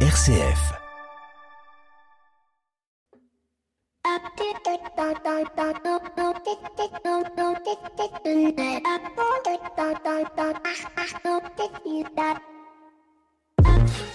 [0.00, 0.76] RCF.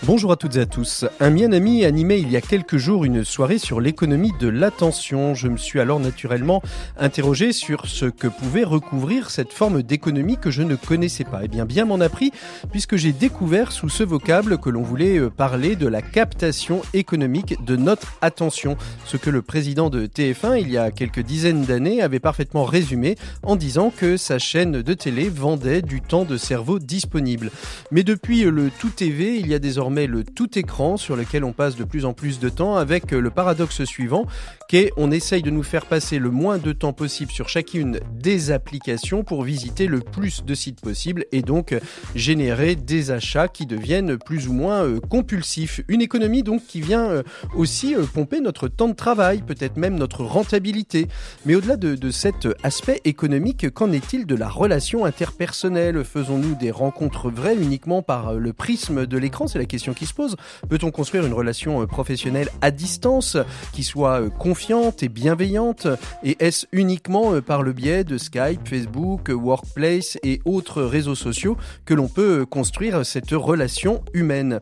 [0.03, 1.05] Bonjour à toutes et à tous.
[1.19, 5.35] Un mien ami animait il y a quelques jours une soirée sur l'économie de l'attention.
[5.35, 6.63] Je me suis alors naturellement
[6.97, 11.41] interrogé sur ce que pouvait recouvrir cette forme d'économie que je ne connaissais pas.
[11.43, 12.31] Eh bien, bien m'en a pris
[12.71, 17.63] puisque j'ai découvert sous ce vocable que l'on voulait euh, parler de la captation économique
[17.63, 18.77] de notre attention.
[19.05, 23.17] Ce que le président de TF1 il y a quelques dizaines d'années avait parfaitement résumé
[23.43, 27.51] en disant que sa chaîne de télé vendait du temps de cerveau disponible.
[27.91, 31.53] Mais depuis le tout TV, il y a désormais le tout écran sur lequel on
[31.53, 34.25] passe de plus en plus de temps avec le paradoxe suivant
[34.67, 38.51] qu'est on essaye de nous faire passer le moins de temps possible sur chacune des
[38.51, 41.73] applications pour visiter le plus de sites possible et donc
[42.15, 45.79] générer des achats qui deviennent plus ou moins euh, compulsifs.
[45.87, 47.23] Une économie donc qui vient euh,
[47.55, 51.07] aussi euh, pomper notre temps de travail, peut-être même notre rentabilité.
[51.45, 56.03] Mais au-delà de, de cet aspect économique, qu'en est-il de la relation interpersonnelle?
[56.03, 59.47] Faisons-nous des rencontres vraies uniquement par le prisme de l'écran?
[59.47, 60.35] C'est la question qui se pose.
[60.69, 63.37] Peut-on construire une relation euh, professionnelle à distance
[63.73, 65.87] qui soit euh, confiante et bienveillante?
[66.23, 71.57] Et est-ce uniquement euh, par le biais de Skype, Facebook, Workplace et autres réseaux sociaux
[71.85, 74.59] que l'on peut construire cette relation humaine?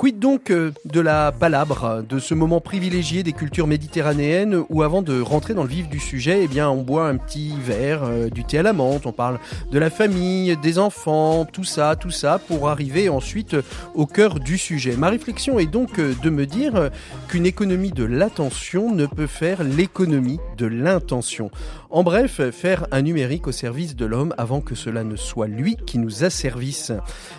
[0.00, 5.20] Quid donc de la palabre, de ce moment privilégié des cultures méditerranéennes où avant de
[5.20, 8.56] rentrer dans le vif du sujet, eh bien on boit un petit verre, du thé
[8.56, 9.38] à la menthe, on parle
[9.70, 13.56] de la famille, des enfants, tout ça, tout ça, pour arriver ensuite
[13.94, 14.96] au cœur du sujet.
[14.96, 16.88] Ma réflexion est donc euh, de me dire euh,
[17.28, 21.50] qu'une économie de l'attention ne peut faire l'économie de l'intention.
[21.90, 25.76] En bref, faire un numérique au service de l'homme avant que cela ne soit lui
[25.76, 26.92] qui nous asservisse.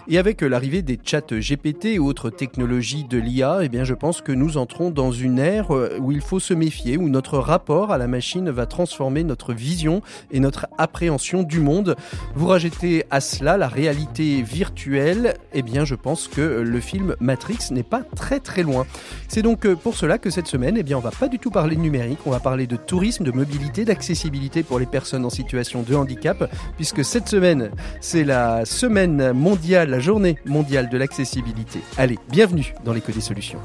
[0.07, 4.21] Et avec l'arrivée des chats GPT et autres technologies de l'IA, eh bien, je pense
[4.21, 7.91] que nous entrons dans une ère euh, où il faut se méfier, où notre rapport
[7.91, 10.01] à la machine va transformer notre vision
[10.31, 11.95] et notre appréhension du monde.
[12.35, 17.71] Vous rajoutez à cela la réalité virtuelle, eh bien, je pense que le film Matrix
[17.71, 18.85] n'est pas très très loin.
[19.27, 21.51] C'est donc euh, pour cela que cette semaine, eh bien, on va pas du tout
[21.51, 25.29] parler de numérique, on va parler de tourisme, de mobilité, d'accessibilité pour les personnes en
[25.29, 31.79] situation de handicap, puisque cette semaine, c'est la semaine mondiale, la journée mondiale de l'accessibilité.
[31.97, 33.59] Allez, bienvenue dans l'écho des solutions.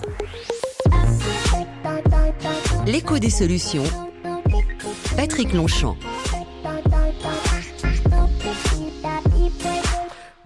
[2.85, 3.85] L'écho des solutions.
[5.17, 5.97] Patrick Longchamp.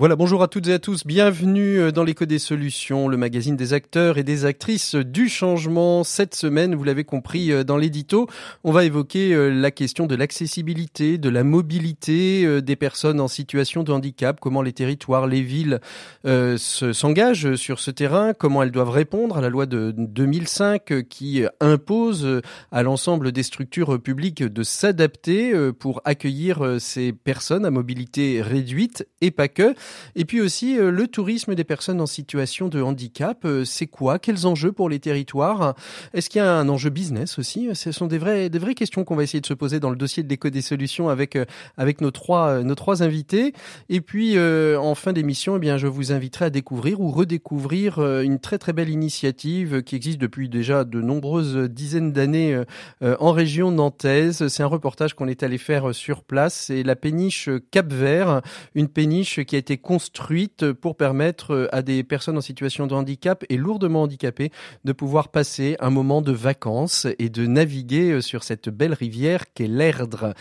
[0.01, 3.55] Voilà, bonjour à toutes et à tous, bienvenue euh, dans l'écho des solutions, le magazine
[3.55, 6.05] des acteurs et des actrices du changement.
[6.05, 8.27] Cette semaine, vous l'avez compris euh, dans l'édito,
[8.65, 13.83] on va évoquer euh, la question de l'accessibilité, de la mobilité des personnes en situation
[13.83, 15.81] de handicap, comment les territoires, les villes
[16.25, 22.41] s'engagent sur ce terrain, comment elles doivent répondre à la loi de 2005 qui impose
[22.73, 29.31] à l'ensemble des structures publiques de s'adapter pour accueillir ces personnes à mobilité réduite et
[29.31, 29.75] pas que.
[30.17, 34.19] Et puis aussi, euh, le tourisme des personnes en situation de handicap, euh, c'est quoi?
[34.19, 35.75] Quels enjeux pour les territoires?
[36.15, 37.69] Est-ce qu'il y a un enjeu business aussi?
[37.75, 39.97] Ce sont des vraies, des vraies questions qu'on va essayer de se poser dans le
[39.97, 41.45] dossier de l'éco des solutions avec, euh,
[41.77, 43.53] avec nos, trois, nos trois invités.
[43.89, 48.39] Et puis, en fin d'émission, eh bien, je vous inviterai à découvrir ou redécouvrir une
[48.39, 52.63] très très belle initiative qui existe depuis déjà de nombreuses dizaines d'années
[53.03, 54.49] en région nantaise.
[54.49, 56.55] C'est un reportage qu'on est allé faire sur place.
[56.67, 58.43] C'est la péniche Cap Vert,
[58.75, 62.95] une péniche qui a été construite pour permettre euh, à des personnes en situation de
[62.95, 64.51] handicap et lourdement handicapées
[64.85, 69.53] de pouvoir passer un moment de vacances et de naviguer euh, sur cette belle rivière
[69.53, 70.35] qu'est l'Erdre.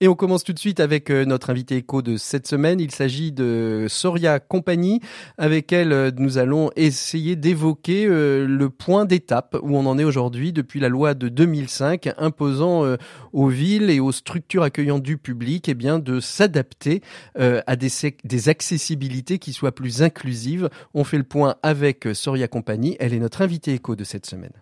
[0.00, 2.78] Et on commence tout de suite avec euh, notre invité écho de cette semaine.
[2.78, 5.00] Il s'agit de Soria Compagnie,
[5.38, 10.04] avec elle euh, nous allons essayer d'évoquer euh, le point d'étape où on en est
[10.04, 12.84] aujourd'hui depuis la loi de 2005 imposant
[13.32, 17.02] aux villes et aux structures accueillantes du public eh bien, de s'adapter
[17.36, 17.90] à des,
[18.24, 20.68] des accessibilités qui soient plus inclusives.
[20.94, 22.96] On fait le point avec Soria Compagnie.
[23.00, 24.52] Elle est notre invitée écho de cette semaine.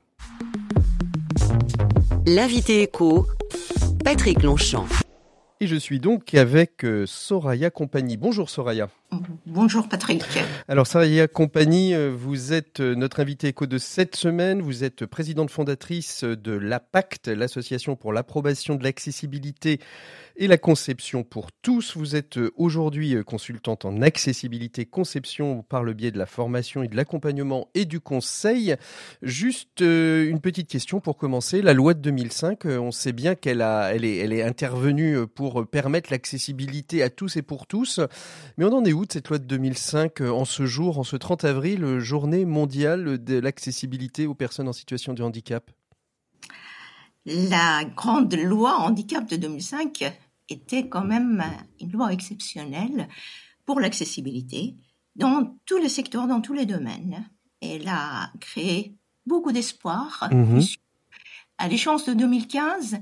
[2.27, 3.27] L'invité écho,
[4.05, 4.87] Patrick Longchamp.
[5.58, 8.19] Et je suis donc avec euh, Soraya Compagnie.
[8.19, 8.91] Bonjour Soraya.
[9.47, 10.23] Bonjour Patrick.
[10.69, 14.61] Alors Soraya Compagnie, euh, vous êtes euh, notre invité éco de cette semaine.
[14.61, 19.81] Vous êtes présidente fondatrice de l'APACT, l'association pour l'approbation de l'accessibilité
[20.37, 21.97] et la conception pour tous.
[21.97, 26.83] Vous êtes euh, aujourd'hui euh, consultante en accessibilité conception par le biais de la formation
[26.83, 28.75] et de l'accompagnement et du conseil.
[29.23, 31.62] Juste euh, une petite question pour commencer.
[31.62, 37.03] La loi de 2005, on sait bien qu'elle a, est, est intervenue pour permettre l'accessibilité
[37.03, 38.00] à tous et pour tous.
[38.59, 41.17] Mais on en est où où cette loi de 2005 en ce jour, en ce
[41.17, 45.71] 30 avril, journée mondiale de l'accessibilité aux personnes en situation de handicap?
[47.27, 50.05] La grande loi handicap de 2005
[50.49, 51.45] était quand même
[51.81, 53.09] une loi exceptionnelle
[53.65, 54.77] pour l'accessibilité
[55.17, 57.29] dans tous les secteurs, dans tous les domaines.
[57.61, 58.95] Elle a créé
[59.27, 60.29] beaucoup d'espoir.
[60.31, 60.61] Mmh.
[61.59, 62.99] À l'échéance de 2015,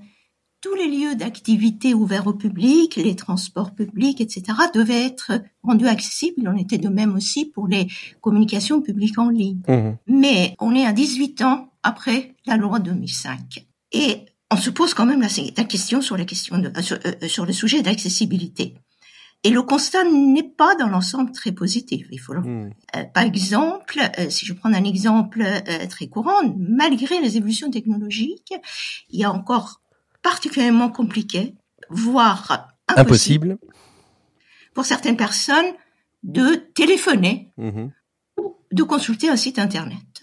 [0.60, 5.32] tous les lieux d'activité ouverts au public, les transports publics, etc., devaient être
[5.62, 6.36] rendus accessibles.
[6.38, 7.88] Il en était de même aussi pour les
[8.20, 9.60] communications publiques en ligne.
[9.68, 9.96] Mmh.
[10.06, 13.66] Mais on est à 18 ans après la loi 2005.
[13.92, 17.46] Et on se pose quand même la, question sur la question de, euh, euh, sur,
[17.46, 18.74] le sujet d'accessibilité.
[19.42, 22.06] Et le constat n'est pas dans l'ensemble très positif.
[22.10, 22.70] Il faut, mmh.
[22.96, 24.00] euh, par exemple,
[24.30, 25.44] si je prends un exemple
[25.90, 28.54] très courant, malgré les évolutions technologiques,
[29.10, 29.82] il y a encore
[30.22, 31.54] particulièrement compliqué,
[31.90, 33.58] voire impossible,
[34.72, 35.72] pour certaines personnes
[36.22, 37.88] de téléphoner mmh
[38.38, 40.13] ou de consulter un site internet.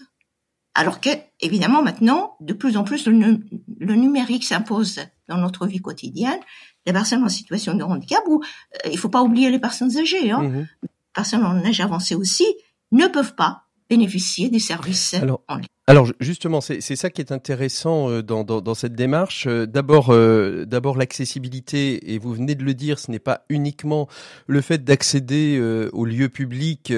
[0.74, 1.10] Alors que,
[1.40, 6.40] évidemment, maintenant, de plus en plus, le, numérique s'impose dans notre vie quotidienne.
[6.86, 10.30] Les personnes en situation de handicap, ou euh, il faut pas oublier les personnes âgées,
[10.30, 10.42] hein.
[10.42, 12.46] Mmh les personnes en âge avancé aussi,
[12.90, 15.14] ne peuvent pas bénéficier des services
[15.48, 15.66] en ligne.
[15.86, 19.46] Alors justement, c'est ça qui est intéressant euh, dans, dans, dans cette démarche.
[19.46, 24.08] Euh, d'abord, euh, d'abord l'accessibilité, et vous venez de le dire, ce n'est pas uniquement
[24.46, 25.60] le fait d'accéder
[25.92, 26.92] aux lieux publics,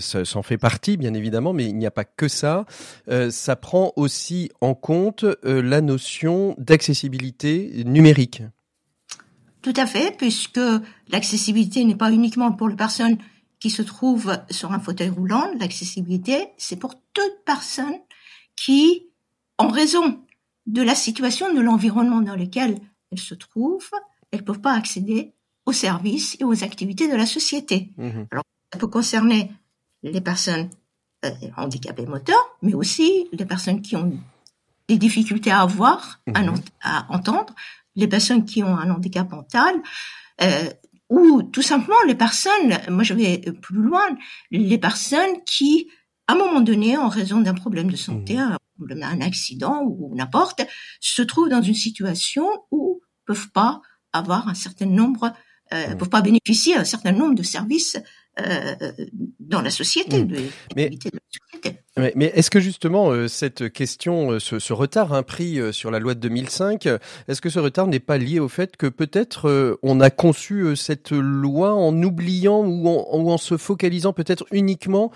[0.00, 2.66] ça, en fait partie bien évidemment, mais il n'y a pas que ça.
[3.30, 8.42] ça prend aussi en compte la notion d'accessibilité numérique.
[9.62, 10.60] Tout à fait, puisque
[11.08, 13.18] l'accessibilité n'est pas uniquement pour les personnes
[13.58, 17.98] qui se trouvent sur un fauteuil roulant, l'accessibilité, c'est pour toute personne
[18.54, 19.06] qui,
[19.58, 20.20] en raison
[20.66, 22.78] de la situation, de l'environnement dans lequel
[23.10, 23.90] elles se trouvent,
[24.30, 25.32] elles ne peuvent pas accéder
[25.64, 27.92] aux services et aux activités de la société.
[27.96, 29.50] Mmh Alors, ça peut concerner
[30.02, 30.68] les personnes
[31.24, 34.18] euh, handicapées moteurs, mais aussi les personnes qui ont
[34.88, 36.54] des difficultés à avoir, à, mmh
[37.08, 37.54] entendre,
[37.96, 39.74] les personnes qui ont un handicap mental,
[40.42, 40.70] euh,
[41.08, 44.06] ou tout simplement les personnes, moi je vais plus loin,
[44.50, 45.88] les personnes qui
[46.28, 49.02] à un moment donné, en raison d'un problème de santé, mmh.
[49.02, 50.62] un, accident ou n'importe,
[51.00, 53.80] se trouvent dans une situation où peuvent pas
[54.12, 55.32] avoir un certain nombre,
[55.72, 55.98] euh, mmh.
[55.98, 57.96] peuvent pas bénéficier d'un certain nombre de services
[59.40, 60.26] dans la société, mmh.
[60.26, 60.38] de,
[60.74, 60.90] mais,
[62.14, 66.14] Mais, est-ce que justement euh, cette question, euh, ce, retard hein, pris sur la loi
[66.14, 66.86] de 2005,
[67.28, 71.12] est-ce que ce retard n'est pas lié au fait que peut-être on a conçu cette
[71.12, 75.10] loi en oubliant ou en, ou en se focalisant peut-être uniquement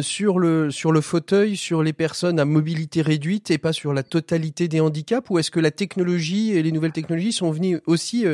[0.00, 4.02] sur le sur le fauteuil, sur les personnes à mobilité réduite et pas sur la
[4.02, 8.24] totalité des handicaps, ou est-ce que la technologie et les nouvelles technologies sont venues aussi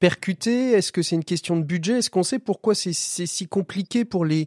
[0.00, 0.72] percuté?
[0.72, 1.98] Est-ce que c'est une question de budget?
[1.98, 4.46] Est-ce qu'on sait pourquoi c'est si compliqué pour les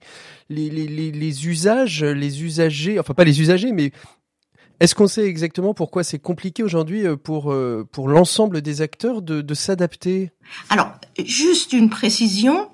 [0.49, 3.91] les, les, les, usages, les usagers, enfin pas les usagers, mais
[4.79, 9.21] est-ce qu'on sait exactement pourquoi c'est compliqué aujourd'hui euh, pour, euh, pour l'ensemble des acteurs
[9.21, 10.31] de, de s'adapter?
[10.69, 12.69] Alors, juste une précision,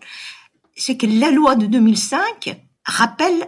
[0.76, 3.48] c'est que la loi de 2005 rappelle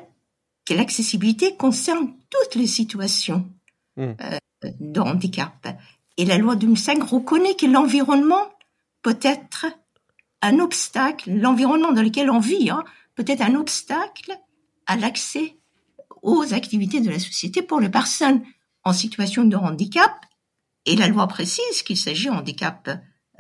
[0.66, 3.46] que l'accessibilité concerne toutes les situations
[3.98, 4.04] mmh.
[4.04, 4.40] euh,
[4.80, 5.68] de handicap.
[6.18, 8.50] Et la loi de 2005 reconnaît que l'environnement
[9.06, 9.68] peut être
[10.42, 14.36] un obstacle, l'environnement dans lequel on vit, hein, peut être un obstacle
[14.88, 15.60] à l'accès
[16.24, 18.42] aux activités de la société pour les personnes
[18.84, 20.12] en situation de handicap.
[20.88, 22.90] Et la loi précise qu'il s'agit de handicap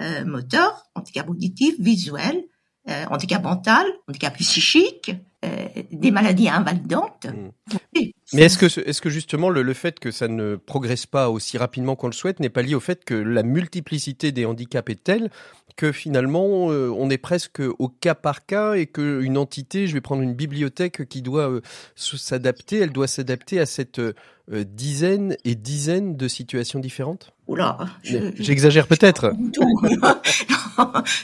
[0.01, 2.44] euh, moteur, handicap auditif, visuel,
[2.88, 5.13] euh, handicap mental, handicap psychique,
[5.44, 7.25] euh, des maladies invalidantes.
[7.25, 8.12] Mmh.
[8.36, 11.58] Mais est-ce que, est-ce que justement le, le, fait que ça ne progresse pas aussi
[11.58, 15.04] rapidement qu'on le souhaite n'est pas lié au fait que la multiplicité des handicaps est
[15.04, 15.30] telle
[15.75, 20.01] que finalement euh, on est presque au cas par cas et qu'une entité, je vais
[20.01, 21.62] prendre une bibliothèque qui doit euh,
[21.96, 24.13] s'adapter, elle dois s'adapter à cette euh,
[24.48, 27.34] dizaine et dizaine de situations différentes?
[27.48, 29.34] Oula, j'exagère peut-être.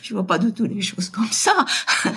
[0.02, 1.66] Je vois pas du tout les choses comme ça.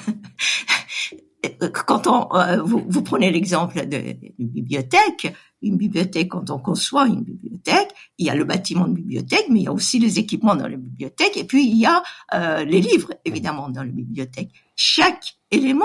[1.87, 7.23] quand on, euh, vous, vous, prenez l'exemple d'une bibliothèque, une bibliothèque, quand on conçoit une
[7.23, 10.57] bibliothèque, il y a le bâtiment de bibliothèque, mais il y a aussi les équipements
[10.57, 12.03] dans la bibliothèque, et puis il y a
[12.35, 14.51] euh, les livres, évidemment, dans la bibliothèque.
[14.77, 15.85] Chaque élément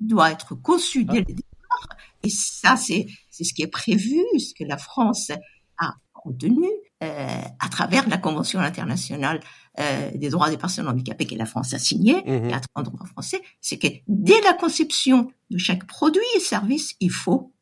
[0.00, 1.88] doit être conçu dès le départ,
[2.22, 5.30] et ça, c'est ce qui est prévu, ce que la France
[5.78, 6.68] a contenu
[7.02, 9.40] euh, à travers la Convention internationale
[9.80, 12.50] euh, des droits des personnes handicapées que la France a signé, mmh.
[12.50, 12.60] et à
[13.06, 17.52] français, c'est que dès la conception de chaque produit et service, il faut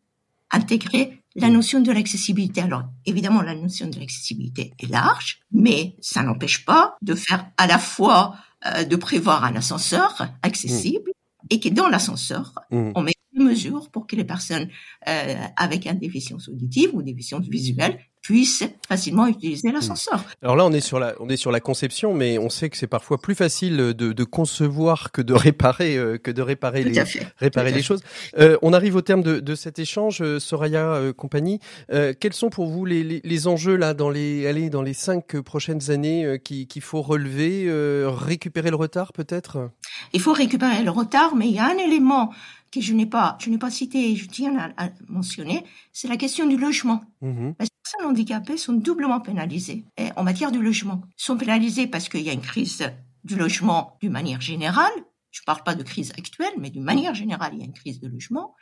[0.51, 1.53] intégrer la mmh.
[1.53, 2.61] notion de l'accessibilité.
[2.61, 7.67] Alors, évidemment, la notion de l'accessibilité est large, mais ça n'empêche pas de faire à
[7.67, 11.13] la fois euh, de prévoir un ascenseur accessible,
[11.51, 12.93] et que dans l'ascenseur, mmh.
[12.95, 14.69] on met des mesures pour que les personnes
[15.07, 17.99] euh, avec une déficience auditive ou déficience visuelle
[18.29, 20.23] puissent facilement utiliser l'ascenseur.
[20.43, 22.77] Alors là, on est sur la, on est sur la conception, mais on sait que
[22.77, 27.03] c'est parfois plus facile de, de, concevoir que de réparer, euh, que de réparer les,
[27.39, 28.03] réparer les choses.
[28.37, 31.59] Euh, on arrive au terme de, de cet échange, euh, Soraya euh, compagnie.
[31.89, 35.41] Quels sont pour vous les, les, les, enjeux là dans les, allez, dans les cinq
[35.41, 37.67] prochaines années qu'il faut relever,
[38.05, 39.71] récupérer le retard peut-être?
[40.13, 42.31] Il faut récupérer le retard, mais il y a un élément
[42.71, 46.47] que je n'ai pas, je n'ai pas cité, je tiens à, mentionner, c'est la question
[46.47, 47.03] du logement.
[47.21, 51.01] Mmh les personnes handicapées sont doublement pénalisées et en matière du logement.
[51.19, 52.85] Ils sont pénalisées parce qu'il y a une crise
[53.25, 54.93] du logement d'une manière générale.
[55.31, 57.73] Je ne parle pas de crise actuelle, mais d'une manière générale, il y a une
[57.73, 58.55] crise de logement.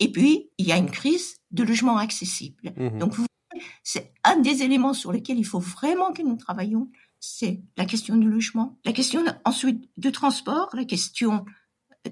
[0.00, 2.74] Et puis, il y a une crise de logement accessible.
[2.76, 3.14] Mmh Donc,
[3.82, 6.90] c'est un des éléments sur lesquels il faut vraiment que nous travaillions,
[7.20, 11.46] c'est la question du logement, la question ensuite du transport, la question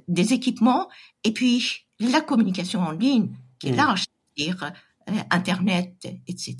[0.08, 0.88] des équipements
[1.24, 3.76] et puis la communication en ligne qui est mmh.
[3.76, 4.04] large,
[4.36, 4.72] c'est-à-dire
[5.30, 5.92] Internet,
[6.28, 6.56] etc.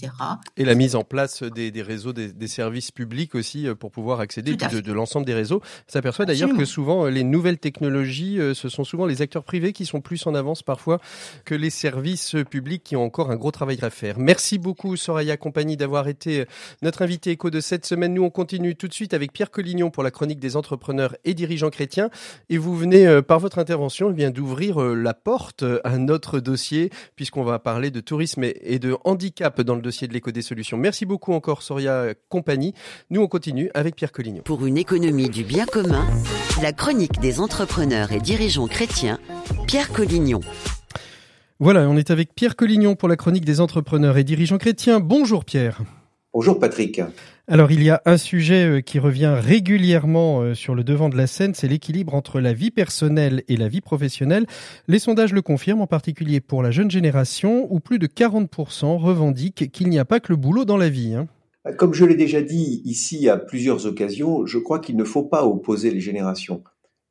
[0.57, 3.91] Et la mise en place des, des réseaux, des, des, services publics aussi euh, pour
[3.91, 5.61] pouvoir accéder de, de l'ensemble des réseaux.
[5.87, 9.73] Ça s'aperçoit d'ailleurs que souvent euh, les nouvelles technologies, ce sont souvent les acteurs privés
[9.73, 11.01] qui sont plus en avance parfois
[11.45, 14.19] que les services publics qui ont encore un gros travail à faire.
[14.19, 16.47] Merci beaucoup Soraya Compagnie d'avoir été
[16.83, 18.15] notre invité écho de cette semaine.
[18.15, 21.35] Nous on continue tout de suite avec Pierre Collignon pour la chronique des entrepreneurs et
[21.35, 22.11] dirigeants chrétiens.
[22.49, 27.45] Et vous venez par votre intervention eh bien d'ouvrir la porte à notre dossier puisqu'on
[27.45, 30.77] va parler de tourisme et de handicap dans le dossier de l'éco des solutions.
[30.77, 32.75] Merci beaucoup encore Soria Compagnie.
[33.11, 34.43] Nous on continue avec Pierre Collignon.
[34.43, 36.07] Pour une économie du bien commun,
[36.63, 39.19] la chronique des entrepreneurs et dirigeants chrétiens,
[39.67, 40.41] Pierre Collignon.
[41.61, 44.99] Voilà, on est avec Pierre Collignon pour la chronique des entrepreneurs et dirigeants chrétiens.
[45.01, 45.83] Bonjour Pierre.
[46.35, 47.01] Bonjour Patrick.
[47.49, 51.17] Alors il y a un sujet euh, qui revient régulièrement euh, sur le devant de
[51.17, 54.47] la scène, c'est l'équilibre entre la vie personnelle et la vie professionnelle.
[54.87, 59.73] Les sondages le confirment, en particulier pour la jeune génération, où plus de 40% revendiquent
[59.73, 61.15] qu'il n'y a pas que le boulot dans la vie.
[61.15, 61.27] Hein.
[61.79, 65.45] Comme je l'ai déjà dit ici à plusieurs occasions, je crois qu'il ne faut pas
[65.45, 66.63] opposer les générations,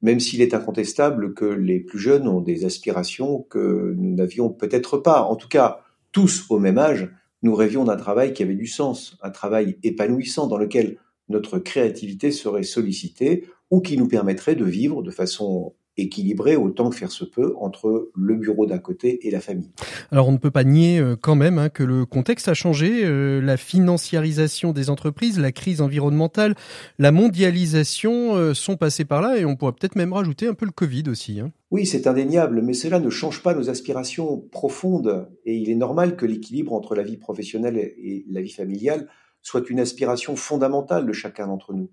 [0.01, 4.97] même s'il est incontestable que les plus jeunes ont des aspirations que nous n'avions peut-être
[4.97, 5.81] pas, en tout cas
[6.13, 7.09] tous au même âge
[7.41, 10.97] nous rêvions d'un travail qui avait du sens, un travail épanouissant dans lequel
[11.29, 16.95] notre créativité serait sollicitée ou qui nous permettrait de vivre de façon équilibrée autant que
[16.95, 19.71] faire se peut entre le bureau d'un côté et la famille.
[20.11, 23.03] Alors on ne peut pas nier euh, quand même hein, que le contexte a changé,
[23.03, 26.55] euh, la financiarisation des entreprises, la crise environnementale,
[26.97, 30.65] la mondialisation euh, sont passés par là et on pourrait peut-être même rajouter un peu
[30.65, 31.39] le Covid aussi.
[31.39, 31.51] Hein.
[31.71, 36.15] Oui, c'est indéniable, mais cela ne change pas nos aspirations profondes et il est normal
[36.15, 39.07] que l'équilibre entre la vie professionnelle et la vie familiale
[39.41, 41.89] soit une aspiration fondamentale de chacun d'entre nous.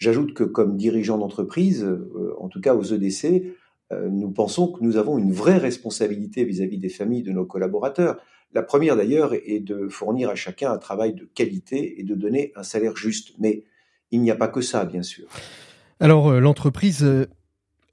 [0.00, 3.54] J'ajoute que comme dirigeant d'entreprise, euh, en tout cas aux EDC,
[3.92, 8.18] euh, nous pensons que nous avons une vraie responsabilité vis-à-vis des familles de nos collaborateurs.
[8.54, 12.50] La première d'ailleurs est de fournir à chacun un travail de qualité et de donner
[12.56, 13.34] un salaire juste.
[13.38, 13.64] Mais
[14.10, 15.28] il n'y a pas que ça, bien sûr.
[16.00, 17.06] Alors euh, l'entreprise...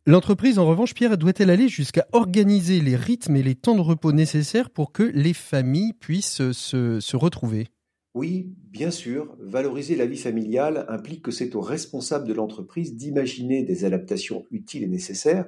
[0.05, 4.13] L'entreprise, en revanche, Pierre, doit-elle aller jusqu'à organiser les rythmes et les temps de repos
[4.13, 7.67] nécessaires pour que les familles puissent se, se retrouver?
[8.17, 13.61] Oui, bien sûr, valoriser la vie familiale implique que c'est aux responsables de l'entreprise d'imaginer
[13.61, 15.45] des adaptations utiles et nécessaires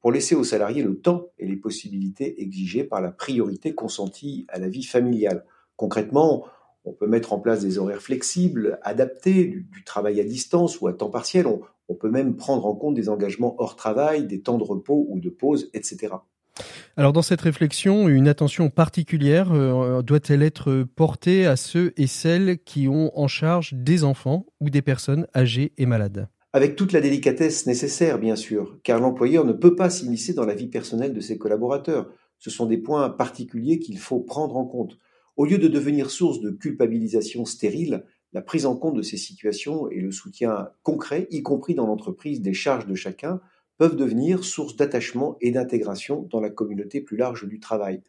[0.00, 4.58] pour laisser aux salariés le temps et les possibilités exigées par la priorité consentie à
[4.58, 5.44] la vie familiale.
[5.76, 6.44] Concrètement,
[6.84, 10.94] on peut mettre en place des horaires flexibles, adaptés, du, travail à distance ou à
[10.94, 11.46] temps partiel.
[11.46, 15.20] on peut même prendre en compte des engagements hors travail, des temps de repos ou
[15.20, 16.14] de pause, etc.
[16.96, 22.58] Alors dans cette réflexion, une attention particulière euh, doit-elle être portée à ceux et celles
[22.58, 26.28] qui ont en charge des enfants ou des personnes âgées et malades?
[26.52, 30.54] Avec toute la délicatesse nécessaire, bien sûr, car l'employeur ne peut pas s'immiscer dans la
[30.54, 32.10] vie personnelle de ses collaborateurs.
[32.38, 34.98] Ce sont des points particuliers qu'il faut prendre en compte.
[35.36, 39.88] Au lieu de devenir source de culpabilisation stérile, la prise en compte de ces situations
[39.90, 43.40] et le soutien concret, y compris dans l'entreprise, des charges de chacun,
[43.78, 48.02] peuvent devenir source d'attachement et d'intégration dans la communauté plus large du travail.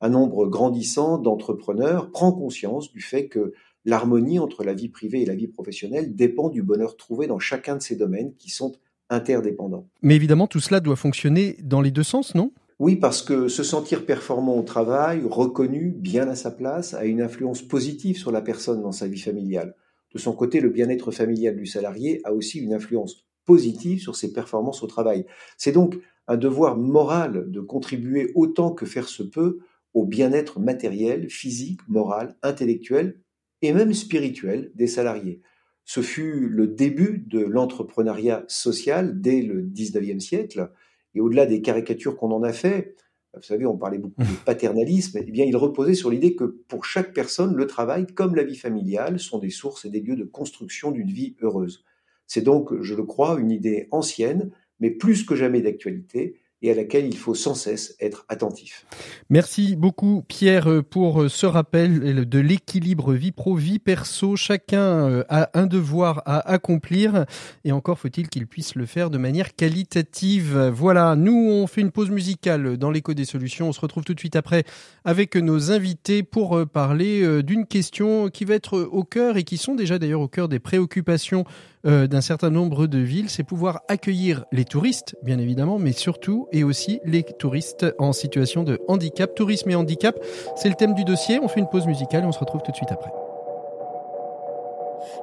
[0.00, 3.54] Un nombre grandissant d'entrepreneurs prend conscience du fait que
[3.84, 7.76] l'harmonie entre la vie privée et la vie professionnelle dépend du bonheur trouvé dans chacun
[7.76, 8.72] de ces domaines qui sont
[9.10, 9.86] interdépendants.
[10.02, 12.52] Mais évidemment, tout cela doit fonctionner dans les deux sens, non?
[12.80, 17.22] Oui, parce que se sentir performant au travail, reconnu, bien à sa place, a une
[17.22, 19.74] influence positive sur la personne dans sa vie familiale.
[20.12, 24.32] De son côté, le bien-être familial du salarié a aussi une influence positive sur ses
[24.32, 25.26] performances au travail.
[25.56, 29.58] C'est donc un devoir moral de contribuer autant que faire se peut
[29.92, 33.20] au bien-être matériel, physique, moral, intellectuel
[33.62, 35.40] et même spirituel des salariés.
[35.84, 40.70] Ce fut le début de l'entrepreneuriat social dès le 19e siècle
[41.14, 42.96] Et au-delà des caricatures qu'on en a fait,
[43.34, 46.84] vous savez, on parlait beaucoup de paternalisme, eh bien, il reposait sur l'idée que pour
[46.84, 50.24] chaque personne, le travail, comme la vie familiale, sont des sources et des lieux de
[50.24, 51.84] construction d'une vie heureuse.
[52.26, 54.50] C'est donc, je le crois, une idée ancienne,
[54.80, 58.86] mais plus que jamais d'actualité, et à laquelle il faut sans cesse être attentif.
[59.28, 64.34] Merci beaucoup Pierre pour ce rappel de l'équilibre vie pro vie perso.
[64.34, 67.26] Chacun euh, a un devoir à accomplir
[67.64, 70.72] et encore faut-il qu'il puisse le faire de manière qualitative.
[70.74, 73.68] Voilà, nous on fait une pause musicale dans l'écho des solutions.
[73.68, 74.64] On se retrouve tout de suite après
[75.04, 79.44] avec nos invités pour euh, parler euh, d'une question qui va être au cœur et
[79.44, 81.44] qui sont déjà d'ailleurs au cœur des préoccupations
[81.84, 86.64] d'un certain nombre de villes, c'est pouvoir accueillir les touristes, bien évidemment, mais surtout et
[86.64, 89.34] aussi les touristes en situation de handicap.
[89.34, 90.18] Tourisme et handicap,
[90.56, 91.38] c'est le thème du dossier.
[91.42, 93.12] On fait une pause musicale et on se retrouve tout de suite après.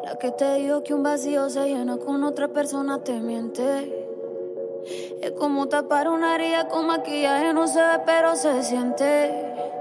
[0.06, 0.44] La que te
[0.84, 1.88] que un
[7.68, 9.81] se tapar se.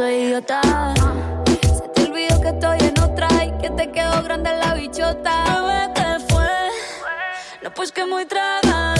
[0.00, 0.62] Soy idiota.
[1.60, 5.44] Se te olvidó que estoy en otra y que te quedó grande la bichota.
[5.44, 6.48] Bebé, ¿qué fue?
[7.62, 8.99] No, pues que muy tragadito.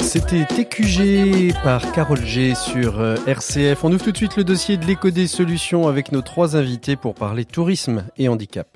[0.00, 3.84] C'était TQG par Carole G sur euh, RCF.
[3.84, 6.96] On ouvre tout de suite le dossier de l'éco des solutions avec nos trois invités
[6.96, 8.66] pour parler tourisme et handicap.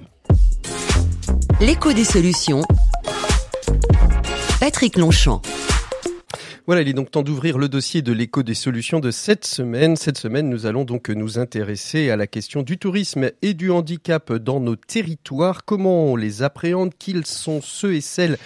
[1.61, 2.63] L'écho des solutions.
[4.61, 5.43] Patrick Longchamp.
[6.67, 9.97] Voilà, il est donc temps d'ouvrir le dossier de l'écho des solutions de cette semaine.
[9.97, 14.33] Cette semaine, nous allons donc nous intéresser à la question du tourisme et du handicap
[14.33, 15.67] dans nos territoires.
[15.67, 18.39] Comment on les appréhende Qui sont ceux et celles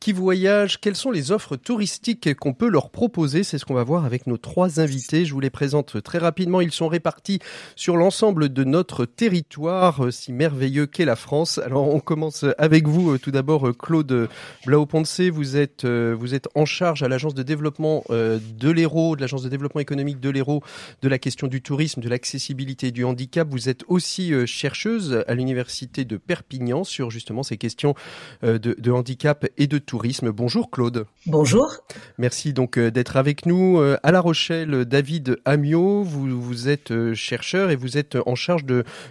[0.00, 3.42] qui voyagent, quelles sont les offres touristiques qu'on peut leur proposer?
[3.42, 5.24] C'est ce qu'on va voir avec nos trois invités.
[5.24, 6.60] Je vous les présente très rapidement.
[6.60, 7.38] Ils sont répartis
[7.74, 11.58] sur l'ensemble de notre territoire, euh, si merveilleux qu'est la France.
[11.58, 14.28] Alors on commence avec vous euh, tout d'abord, euh, Claude
[14.66, 15.20] Blao-Ponce.
[15.20, 19.48] Vous êtes, vous êtes en charge à l'agence de développement de l'Hérault, de l'agence de
[19.48, 20.62] développement économique de l'Hérault,
[21.02, 23.48] de la question du tourisme, de l'accessibilité et du handicap.
[23.50, 27.94] Vous êtes aussi chercheuse à l'université de Perpignan sur justement ces questions
[28.42, 30.30] de handicap et de tourisme.
[30.30, 31.06] Bonjour Claude.
[31.26, 31.78] Bonjour.
[32.18, 33.80] Merci donc d'être avec nous.
[34.02, 38.64] À La Rochelle, David Amiot, vous, vous êtes chercheur et vous êtes en charge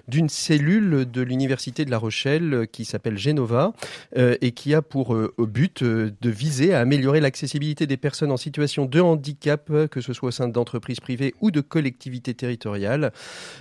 [0.07, 3.73] d'une cellule de l'Université de La Rochelle qui s'appelle Genova
[4.17, 8.37] euh, et qui a pour euh, but de viser à améliorer l'accessibilité des personnes en
[8.37, 13.11] situation de handicap, que ce soit au sein d'entreprises privées ou de collectivités territoriales.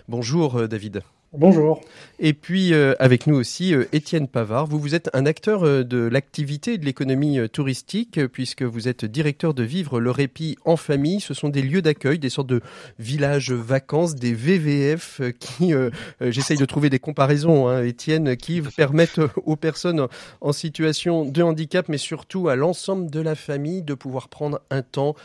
[0.08, 1.02] Bonjour David.
[1.36, 1.80] Bonjour.
[2.20, 4.68] Et puis euh, avec nous aussi euh, Étienne Pavard.
[4.68, 9.52] Vous vous êtes un acteur euh, de l'activité de l'économie touristique puisque vous êtes directeur
[9.52, 11.20] de Vivre le répit en famille.
[11.20, 12.60] Ce sont des lieux d'accueil, des sortes de
[13.00, 15.72] villages vacances, des VVF qui,
[16.20, 20.06] j'essaye de trouver des comparaisons, hein, Étienne, qui permettent aux personnes
[20.40, 24.82] en situation de handicap, mais surtout à l'ensemble de la famille de pouvoir prendre un
[24.82, 25.16] temps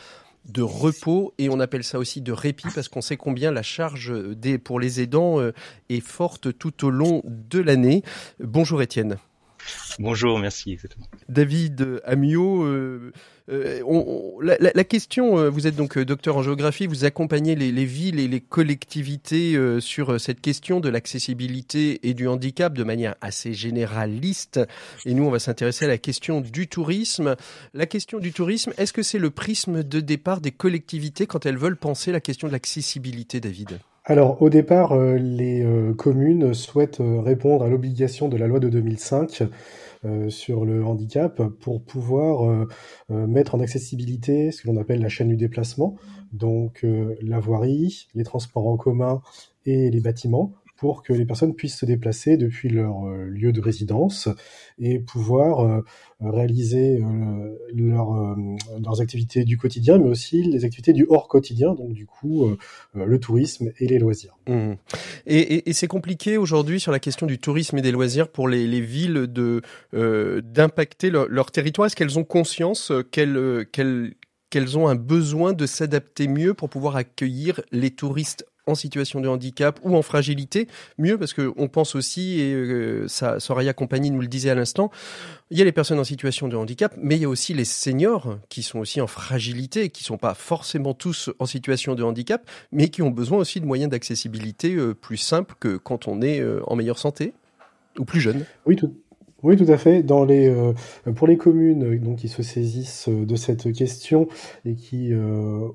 [0.45, 4.13] de repos et on appelle ça aussi de répit parce qu'on sait combien la charge
[4.35, 5.53] des, pour les aidants euh,
[5.89, 8.03] est forte tout au long de l'année.
[8.39, 9.17] Bonjour Étienne.
[9.99, 10.77] Bonjour, merci.
[11.27, 13.11] David Amiot, euh,
[13.49, 13.81] euh,
[14.41, 18.39] la, question, euh, vous êtes donc docteur en géographie, vous accompagnez les, villes et les
[18.39, 24.59] collectivités sur cette question de l'accessibilité et du handicap de manière assez généraliste.
[25.05, 27.35] Et nous, on va s'intéresser à la question du tourisme.
[27.73, 31.57] La question du tourisme, est-ce que c'est le prisme de départ des collectivités quand elles
[31.57, 33.79] veulent penser la question de l'accessibilité, David?
[34.09, 38.59] Alors au départ, euh, les euh, communes souhaitent euh, répondre à l'obligation de la loi
[38.59, 39.43] de 2005
[40.29, 42.65] sur le handicap pour pouvoir
[43.09, 45.97] mettre en accessibilité ce que l'on appelle la chaîne du déplacement,
[46.31, 46.85] donc
[47.21, 49.21] la voirie, les transports en commun
[49.65, 53.59] et les bâtiments pour que les personnes puissent se déplacer depuis leur euh, lieu de
[53.59, 54.29] résidence
[54.79, 55.83] et pouvoir euh,
[56.21, 62.05] réaliser euh, leurs activités du quotidien, mais aussi les activités du hors quotidien, donc du
[62.05, 62.49] coup
[62.93, 64.37] le tourisme et les loisirs.
[64.47, 64.73] Mmh.
[65.27, 69.27] Et, c'est compliqué aujourd'hui sur la question du tourisme et des loisirs pour les, villes
[69.27, 69.61] de
[69.93, 71.87] d'impacter leur, territoire.
[71.87, 73.65] Est-ce qu'elles ont conscience qu'elles
[74.49, 79.27] qu'elles ont un besoin de s'adapter mieux pour pouvoir accueillir les touristes en situation de
[79.27, 84.27] handicap ou en fragilité, mieux parce qu'on pense aussi, et euh, Soraya Compagnie nous le
[84.27, 84.91] disait à l'instant,
[85.51, 87.65] il y a les personnes en situation de handicap, mais il y a aussi les
[87.65, 92.47] seniors qui sont aussi en fragilité, qui sont pas forcément tous en situation de handicap,
[92.71, 96.39] mais qui ont besoin aussi de moyens d'accessibilité euh, plus simples que quand on est
[96.39, 97.33] euh, en meilleure santé
[97.97, 98.45] ou plus jeune.
[98.65, 98.93] Oui, tout,
[99.41, 100.03] oui, tout à fait.
[100.03, 100.73] Dans les, euh,
[101.15, 104.27] pour les communes euh, donc, qui se saisissent euh, de cette question
[104.65, 105.13] et qui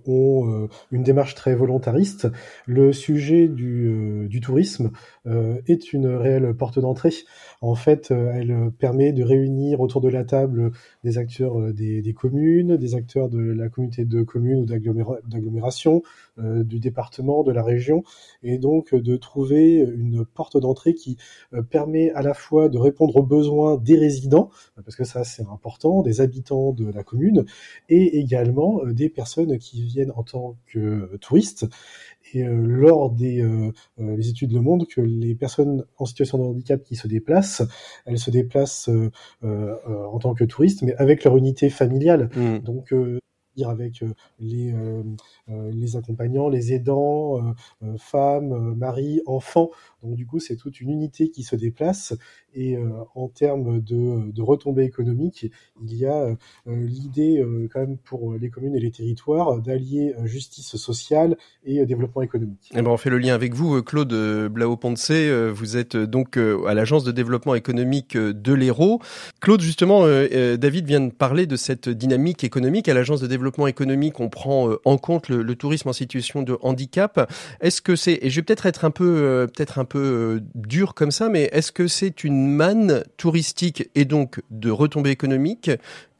[0.06, 2.28] ont une démarche très volontariste,
[2.66, 4.90] le sujet du, du tourisme
[5.26, 7.12] est une réelle porte d'entrée.
[7.60, 10.72] En fait, elle permet de réunir autour de la table
[11.04, 16.02] des acteurs des, des communes, des acteurs de la communauté de communes ou d'agglomération,
[16.38, 18.02] du département, de la région,
[18.42, 21.16] et donc de trouver une porte d'entrée qui
[21.70, 24.50] permet à la fois de répondre aux besoins des résidents,
[24.84, 27.44] parce que ça c'est important, des habitants de la commune,
[27.88, 31.66] et également euh, des personnes qui viennent en tant que touristes.
[32.34, 36.42] Et euh, lors des euh, les études le montrent que les personnes en situation de
[36.44, 37.62] handicap qui se déplacent,
[38.06, 38.90] elles se déplacent
[39.42, 42.30] en tant que touristes, mais avec leur unité familiale.
[42.34, 42.58] Mmh.
[42.58, 42.94] Donc
[43.56, 44.04] dire avec
[44.40, 44.74] les,
[45.48, 47.54] les accompagnants, les aidants,
[47.98, 49.70] femmes, maris, enfants.
[50.02, 52.14] Donc du coup, c'est toute une unité qui se déplace
[52.54, 55.50] et euh, en termes de, de, retombées économiques,
[55.82, 56.36] il y a euh,
[56.66, 62.22] l'idée euh, quand même pour les communes et les territoires d'allier justice sociale et développement
[62.22, 62.70] économique.
[62.72, 64.12] Eh ben on fait le lien avec vous, Claude
[64.50, 65.10] Blao-Ponce.
[65.52, 69.00] Vous êtes donc à l'agence de développement économique de l'Hérault.
[69.40, 72.88] Claude, justement, David vient de parler de cette dynamique économique.
[72.88, 76.56] À l'agence de développement économique, on prend en compte le, le tourisme en situation de
[76.62, 77.30] handicap.
[77.60, 81.10] Est-ce que c'est, et je vais peut-être être un peu, peut-être un peu dur comme
[81.10, 85.70] ça, mais est-ce que c'est une manne touristique et donc de retombées économiques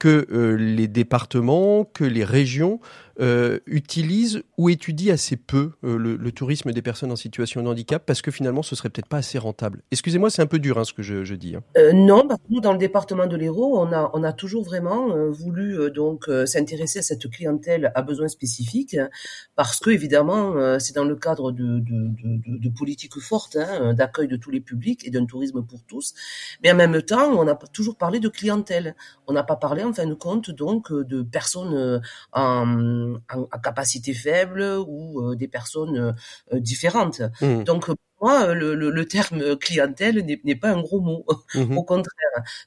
[0.04, 2.78] que euh, les départements, que les régions
[3.20, 8.02] euh, utilisent ou étudient assez peu euh, le, tourisme des personnes en situation de handicap
[8.04, 9.82] parce que finalement ce serait peut-être pas assez rentable.
[9.92, 11.56] Excusez-moi, c'est un peu dur hein, ce que je, dis.
[11.56, 11.62] Hein.
[11.94, 16.98] non, bah, nous dans le département de l'Hérault, on a, toujours vraiment voulu donc s'intéresser
[16.98, 18.96] à cette clientèle à besoins spécifiques
[19.54, 24.60] parce que évidemment c'est dans le cadre de politiques fortes hein, d'accueil de tous les
[24.60, 26.14] publics et d'un tourisme pour tous,
[26.62, 28.96] mais en même temps on a toujours parlé de clientèle.
[29.28, 32.02] On n'a pas parlé en fin de compte donc de personnes
[32.32, 36.14] en en, capacité faible ou euh, des personnes
[36.52, 37.22] euh, différentes.
[37.40, 37.64] Mmh.
[37.64, 37.86] Donc
[38.20, 41.26] moi, le, le, terme clientèle n'est pas un gros mot.
[41.54, 42.14] Mmh Au contraire.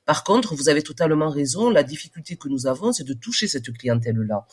[0.05, 1.69] Par contre, vous avez totalement raison.
[1.69, 4.45] La difficulté que nous avons, c'est de toucher cette clientèle-là.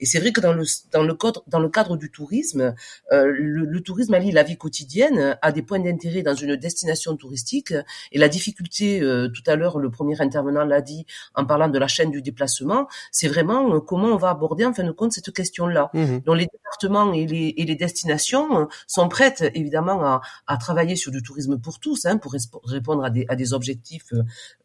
[0.00, 2.74] Et c'est vrai que dans le dans le cadre dans le cadre du tourisme,
[3.12, 7.16] euh, le, le, tourisme allie la vie quotidienne à des points d'intérêt dans une destination
[7.16, 7.74] touristique.
[8.12, 11.78] Et la difficulté, euh, tout à l'heure, le premier intervenant l'a dit en parlant de
[11.78, 15.12] la chaîne du déplacement, c'est vraiment euh, comment on va aborder en fin de compte
[15.12, 15.90] cette question-là.
[15.94, 20.96] Mmh Donc les départements et les, et les destinations sont prêtes évidemment à, à travailler
[20.96, 22.34] sur du tourisme pour tous, hein, pour
[22.64, 24.12] répondre à des, à des objectifs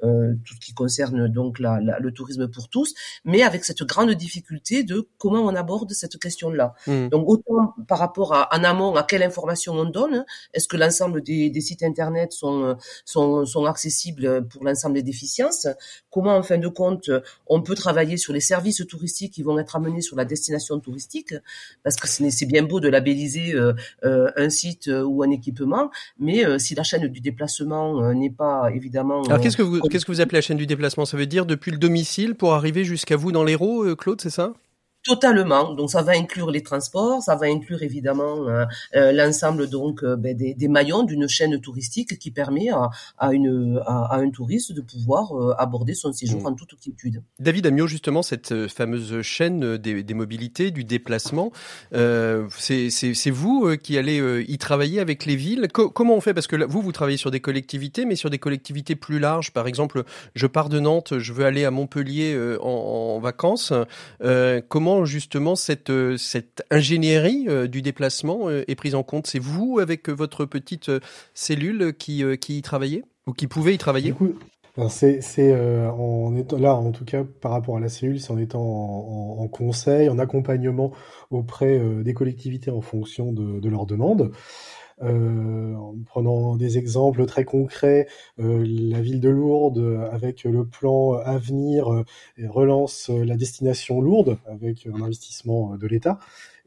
[0.03, 2.93] euh, tout ce qui concerne donc la, la, le tourisme pour tous,
[3.23, 6.75] mais avec cette grande difficulté de comment on aborde cette question-là.
[6.85, 7.07] Mmh.
[7.09, 11.23] Donc autant par rapport à en amont à quelle information on donne, est-ce que l'ensemble
[11.23, 15.67] des, des, sites internet sont, sont, sont accessibles pour l'ensemble des déficiences?
[16.11, 17.09] Comment en fin de compte
[17.47, 21.33] on peut travailler sur les services touristiques qui vont être amenés sur la destination touristique?
[21.83, 26.45] Parce que c'est bien beau de labelliser euh, euh, un site ou un équipement, mais
[26.45, 29.23] euh, si la chaîne du déplacement n'est pas évidemment.
[29.23, 31.05] Alors qu'est-ce que vous qu'est-ce que vous appelez la chaîne du déplacement?
[31.05, 34.53] Ça veut dire depuis le domicile pour arriver jusqu'à vous dans l'Hérault, Claude, c'est ça?
[35.05, 35.75] Totalement.
[35.75, 38.65] Donc ça va inclure les transports, ça va inclure évidemment euh,
[38.95, 42.89] euh, l'ensemble donc euh, ben, des, des, maillons d'une chaîne touristique qui permet à,
[43.19, 46.47] à une à, un touriste de pouvoir aborder son séjour mmh.
[46.47, 47.21] en toute quiétude.
[47.37, 51.51] David Amiot, justement, cette fameuse chaîne des, des mobilités, du déplacement,
[51.91, 55.67] c'est vous qui allez y travailler avec les villes?
[55.71, 56.33] comment on fait?
[56.33, 59.51] Parce que là, vous, vous travaillez sur des collectivités, mais sur des collectivités plus larges.
[59.51, 63.71] Par exemple, je pars de Nantes, je veux aller à Montpellier en, en, vacances.
[64.69, 66.15] comment justement cette, euh,
[66.71, 69.27] ingénierie euh, du déplacement euh, est prise en compte?
[69.27, 70.89] C'est vous, avec votre petite
[71.33, 74.13] cellule, qui, y travaillez Ou qui pouvait y travailler?
[74.89, 78.37] C'est, c'est en étant là, en tout cas, par rapport à la cellule, c'est en
[78.37, 80.91] étant en, conseil, en accompagnement
[81.31, 84.31] auprès des collectivités en fonction de, de leurs demandes.
[85.01, 88.07] Euh, en prenant des exemples très concrets,
[88.39, 92.05] euh, la ville de Lourdes, avec le plan à venir, euh,
[92.47, 96.19] relance la destination Lourdes avec un investissement de l'État.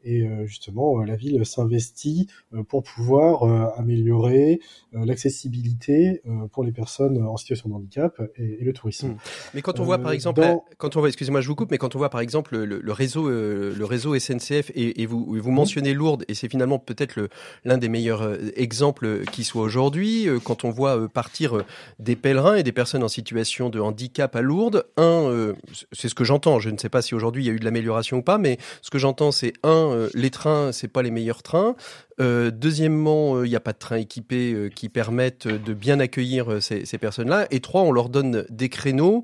[0.03, 3.43] Et euh, justement, euh, la ville s'investit euh, pour pouvoir
[3.77, 4.59] améliorer
[4.93, 9.09] l'accessibilité pour les personnes en situation de handicap et, le tourisme.
[9.09, 9.17] Hmm.
[9.53, 10.41] Mais quand on voit par exemple,
[10.77, 13.29] quand on voit, excusez-moi, je vous coupe, mais quand on voit par exemple le, réseau,
[13.29, 17.29] le réseau SNCF et, vous, vous mentionnez Lourdes, et c'est finalement peut-être
[17.65, 21.63] l'un des meilleurs exemples qui soit aujourd'hui, quand on voit partir
[21.99, 25.53] des pèlerins et des personnes en situation de handicap à Lourdes, un,
[25.91, 27.65] c'est ce que j'entends, je ne sais pas si aujourd'hui il y a eu de
[27.65, 31.11] l'amélioration ou pas, mais ce que j'entends c'est un, euh, les trains, c'est pas les
[31.11, 31.75] meilleurs trains.
[32.21, 36.61] Euh, deuxièmement, euh, il n'y a pas de trains équipés qui permettent de bien accueillir
[36.61, 37.47] ces, personnes-là.
[37.51, 39.23] Et trois, on leur donne des créneaux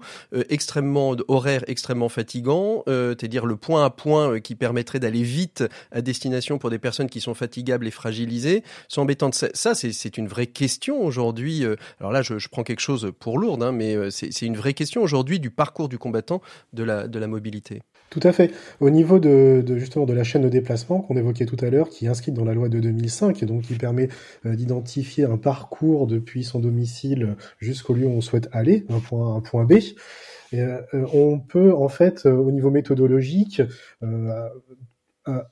[0.49, 6.57] extrêmement horaires, extrêmement fatigants, c'est-à-dire le point à point qui permettrait d'aller vite à destination
[6.57, 8.63] pour des personnes qui sont fatigables et fragilisées.
[8.87, 9.31] C'est embêtant.
[9.31, 11.65] Ça, c'est une vraie question aujourd'hui.
[11.99, 15.39] Alors là, je, prends quelque chose pour lourde, hein, mais c'est une vraie question aujourd'hui
[15.39, 16.41] du parcours du combattant
[16.73, 17.81] de la mobilité.
[18.09, 18.51] Tout à fait.
[18.79, 22.05] Au niveau de, justement de la chaîne de déplacement qu'on évoquait tout à l'heure, qui
[22.05, 24.09] est inscrite dans la loi de 2005 et donc qui permet
[24.45, 29.35] euh, d'identifier un parcours depuis son domicile jusqu'au lieu où on souhaite aller, un point,
[29.35, 29.73] un point B.
[30.53, 30.81] Euh,
[31.13, 33.61] on peut en fait, euh, au niveau méthodologique,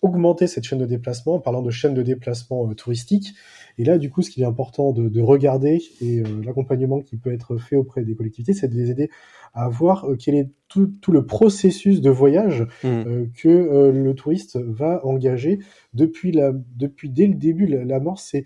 [0.03, 3.33] augmenter cette chaîne de déplacement en parlant de chaîne de déplacement touristique.
[3.77, 7.31] Et là, du coup, ce qui est important de, de regarder et l'accompagnement qui peut
[7.31, 9.09] être fait auprès des collectivités, c'est de les aider
[9.53, 12.87] à voir euh, quel est tout, tout, le processus de voyage mmh.
[12.87, 15.59] euh, que euh, le touriste va engager
[15.93, 18.45] depuis la depuis dès le début l'amorce c'est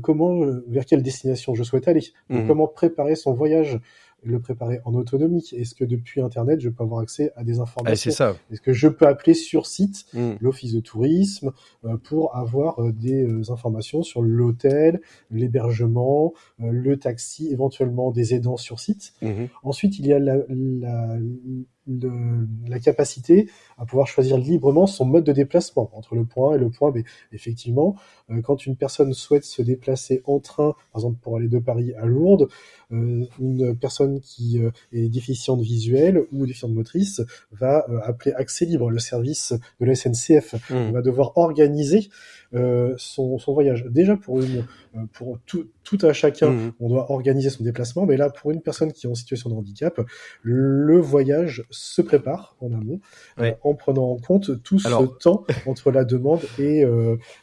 [0.00, 2.46] comment vers quelle destination je souhaite aller mmh.
[2.46, 3.78] comment préparer son voyage
[4.22, 7.94] le préparer en autonomie Est-ce que depuis Internet, je peux avoir accès à des informations
[8.50, 10.32] Est-ce que je peux appeler sur site mmh.
[10.40, 11.52] l'office de tourisme
[12.04, 15.00] pour avoir des informations sur l'hôtel,
[15.30, 19.14] l'hébergement, le taxi, éventuellement des aidants sur site?
[19.62, 21.18] Ensuite, il y a la, la,
[21.86, 26.58] la capacité à pouvoir choisir librement son mode de déplacement entre le point A et
[26.58, 26.98] le point B.
[27.32, 27.96] Effectivement,
[28.30, 31.92] euh, quand une personne souhaite se déplacer en train, par exemple pour aller de Paris
[31.94, 32.48] à Lourdes,
[32.92, 37.22] euh, une personne qui euh, est déficiente visuelle ou déficiente motrice
[37.52, 40.54] va appeler Accès Libre, le service de la SNCF.
[40.70, 40.74] Mmh.
[40.74, 42.08] On va devoir organiser
[42.52, 43.84] son, son, voyage.
[43.88, 44.64] Déjà pour une,
[45.12, 46.72] pour tout, tout à chacun, mmh.
[46.80, 49.54] on doit organiser son déplacement, mais là pour une personne qui est en situation de
[49.54, 50.00] handicap,
[50.42, 53.00] le voyage se prépare en amont
[53.62, 56.84] en prenant en compte tout ce temps entre la demande et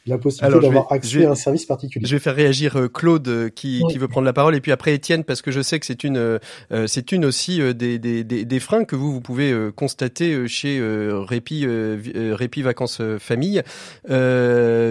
[0.06, 2.06] la possibilité d'avoir accès à un service particulier.
[2.06, 5.24] Je vais faire réagir Claude qui, qui veut prendre la parole et puis après Étienne
[5.24, 6.38] parce que je sais que c'est une,
[6.72, 10.46] euh, c'est une aussi euh, des, des, des, freins que vous, vous pouvez euh, constater
[10.48, 13.62] chez Répi, Répi Vacances Famille.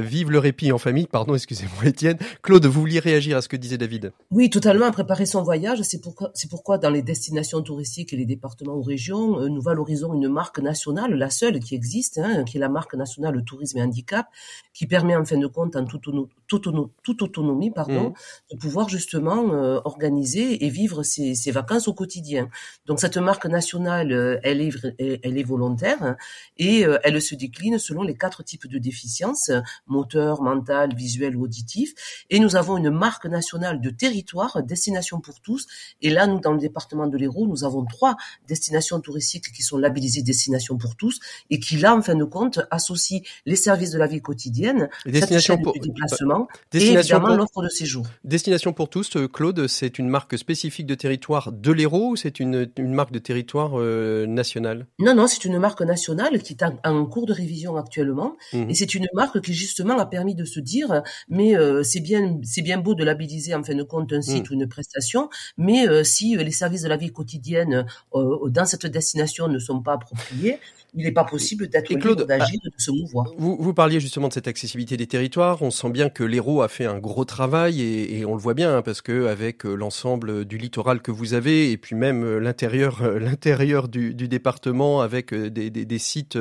[0.03, 2.17] Vive le répit en famille, pardon, excusez-moi Étienne.
[2.41, 4.11] Claude, vous vouliez réagir à ce que disait David?
[4.31, 4.91] Oui, totalement.
[4.91, 8.81] Préparer son voyage, c'est pourquoi, c'est pourquoi dans les destinations touristiques et les départements ou
[8.81, 12.95] régions, nous valorisons une marque nationale, la seule qui existe, hein, qui est la marque
[12.95, 14.27] nationale Tourisme et Handicap,
[14.73, 16.07] qui permet en fin de compte, en toute,
[16.47, 16.67] toute,
[17.03, 18.53] toute autonomie, pardon, mmh.
[18.53, 19.43] de pouvoir justement
[19.85, 22.49] organiser et vivre ses, vacances au quotidien.
[22.85, 26.15] Donc cette marque nationale, euh, elle est, elle est volontaire
[26.57, 29.51] et euh, elle se décline selon les quatre types de déficiences,
[29.97, 31.93] moteur, mental, visuel ou auditif.
[32.29, 35.61] Et nous avons une marque national de territoire, destination pour tous.
[36.01, 38.15] Et là, nous, dans le département de l'Hérault, nous avons trois
[38.47, 41.15] destinations touristiques qui sont labellisées destination pour tous
[41.49, 45.57] et qui, là, en fin de compte, associent les services de la vie quotidienne, destination
[45.57, 48.05] pour déplacement destination et évidemment pour- l'offre de séjour.
[48.23, 52.39] Destination pour tous, euh, Claude, c'est une marque spécifique de territoire de l'Hérault ou c'est
[52.39, 56.63] une, une marque de territoire euh, nationale Non, non, c'est une marque nationale qui est
[56.63, 58.35] en, en cours de révision actuellement.
[58.53, 58.69] Mhm.
[58.69, 62.39] Et c'est une marque qui justement a permis de se dire, mais euh, c'est bien,
[62.43, 64.57] c'est bien beau de labelliser en fin de compte un site Mhm.
[64.57, 68.85] ou une prestation, mais euh, si euh, les services de la vie quotidienne dans cette
[68.85, 70.59] destination ne sont pas appropriés,
[70.95, 71.91] il n'est pas possible d'être
[72.25, 73.27] d'agir de se mouvoir.
[73.37, 75.61] Vous, vous parliez justement de cette accessibilité des territoires.
[75.61, 78.53] On sent bien que l'Hérault a fait un gros travail et, et on le voit
[78.53, 82.23] bien hein, parce que avec euh, l'ensemble du littoral que vous avez et puis même
[82.23, 86.37] euh, l'intérieur, euh, l'intérieur du, du département avec des, des- des sites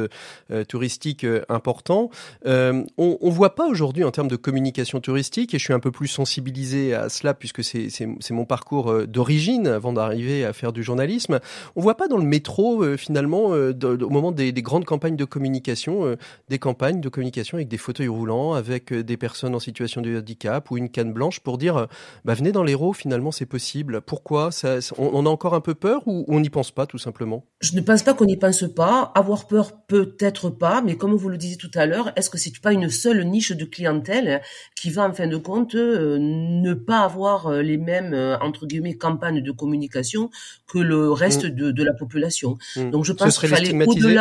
[0.50, 2.10] euh, touristiques importants,
[2.46, 5.80] euh, on, on voit pas aujourd'hui en termes de communication touristique et je suis un
[5.80, 7.88] peu plus sensibilisé à cela puisque c'est,
[8.30, 11.38] mon parcours d'origine avant d'arriver à faire du journalisme.
[11.76, 14.85] On voit pas dans le métro euh, finalement de- de- au moment des, des grandes
[14.85, 16.16] campagnes de communication euh,
[16.48, 20.18] des campagnes de communication avec des fauteuils roulants, avec euh, des personnes en situation de
[20.18, 21.87] handicap ou une canne blanche pour dire euh,
[22.24, 24.00] bah, venez dans l'Hérault, finalement c'est possible.
[24.00, 26.98] Pourquoi ça, on, on a encore un peu peur ou, on n'y pense pas tout
[26.98, 27.44] simplement?
[27.61, 29.12] Je ne pense pas qu'on n'y pense pas.
[29.14, 32.59] Avoir peur, peut-être pas, mais comme vous le disiez tout à l'heure, est-ce que c'est
[32.61, 34.40] pas une seule niche de clientèle
[34.74, 38.94] qui va, en fin de compte, euh, ne pas avoir les mêmes, euh, entre guillemets,
[38.94, 40.31] campagnes de communication
[40.66, 42.57] que le reste de, de la population?
[42.76, 42.90] Mm.
[42.90, 44.16] Donc, je pense qu'il fallait stigmatiser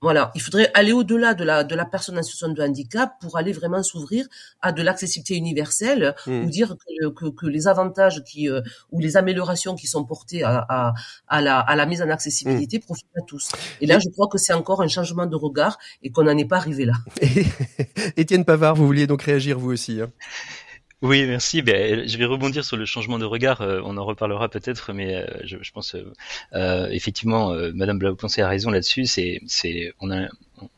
[0.00, 3.38] Voilà, il faudrait aller au-delà de la, de la personne en situation de handicap pour
[3.38, 4.26] aller vraiment s'ouvrir
[4.60, 6.44] à de l'accessibilité universelle Mm.
[6.44, 8.60] ou dire que, que, que les avantages qui, euh,
[8.92, 10.92] ou les améliorations qui sont portées à, à,
[11.28, 13.50] à, la, à la mise en accessibilité profitent à tous.
[13.80, 16.44] Et là, je crois que c'est encore un changement de regard et qu'on n'en est
[16.44, 16.94] pas arrivé là.
[18.18, 20.10] Étienne Pavard, vous vouliez donc réagir vous aussi hein?
[21.04, 21.60] Oui, merci.
[21.62, 23.60] Ben, je vais rebondir sur le changement de regard.
[23.60, 26.12] euh, on en reparlera peut-être, mais euh, je, je pense euh,
[26.54, 29.04] euh, effectivement, euh, Madame Blaupensé a raison là-dessus.
[29.04, 30.28] C'est, c'est, on a,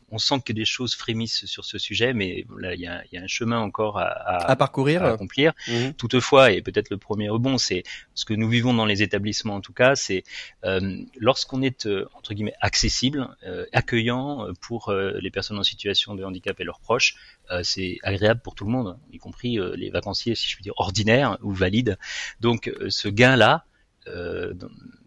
[0.09, 3.17] on- sent que des choses frémissent sur ce sujet, mais là, il y a, y
[3.17, 5.53] a un chemin encore à, à- à parcourir à accomplir.
[5.67, 5.93] Mhm.
[5.93, 7.83] Toutefois, et peut-être le premier rebond, c'est
[8.15, 10.23] ce que nous vivons dans les établissements en tout cas, c'est
[10.65, 15.63] euh, lorsqu'on est euh, entre guillemets accessible, euh, accueillant euh, pour euh, les personnes en
[15.63, 17.15] situation de handicap et leurs proches,
[17.51, 20.63] euh, c'est agréable pour tout le monde, y compris euh, les vacanciers, si je puis
[20.63, 21.97] dire, ordinaires ou valides.
[22.41, 23.65] Donc ce gain-là,
[24.07, 24.53] euh,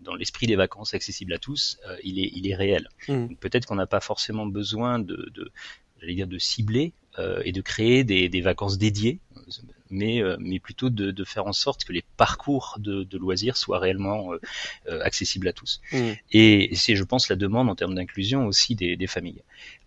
[0.00, 2.88] dans, l'esprit des vacances accessibles à tous, euh, il est, il est réel.
[3.08, 5.50] Donc, Peut-être qu'on n'a pas forcément besoin de, de
[6.00, 9.20] j'allais dire, de cibler euh, et de créer des, des vacances dédiées,
[9.90, 13.56] mais, euh, mais plutôt de, de faire en sorte que les parcours de, de loisirs
[13.56, 14.40] soient réellement euh,
[14.88, 15.80] euh, accessibles à tous.
[15.92, 16.16] Mhm.
[16.32, 19.42] Et c'est, je pense, la demande en termes d'inclusion aussi des, des familles.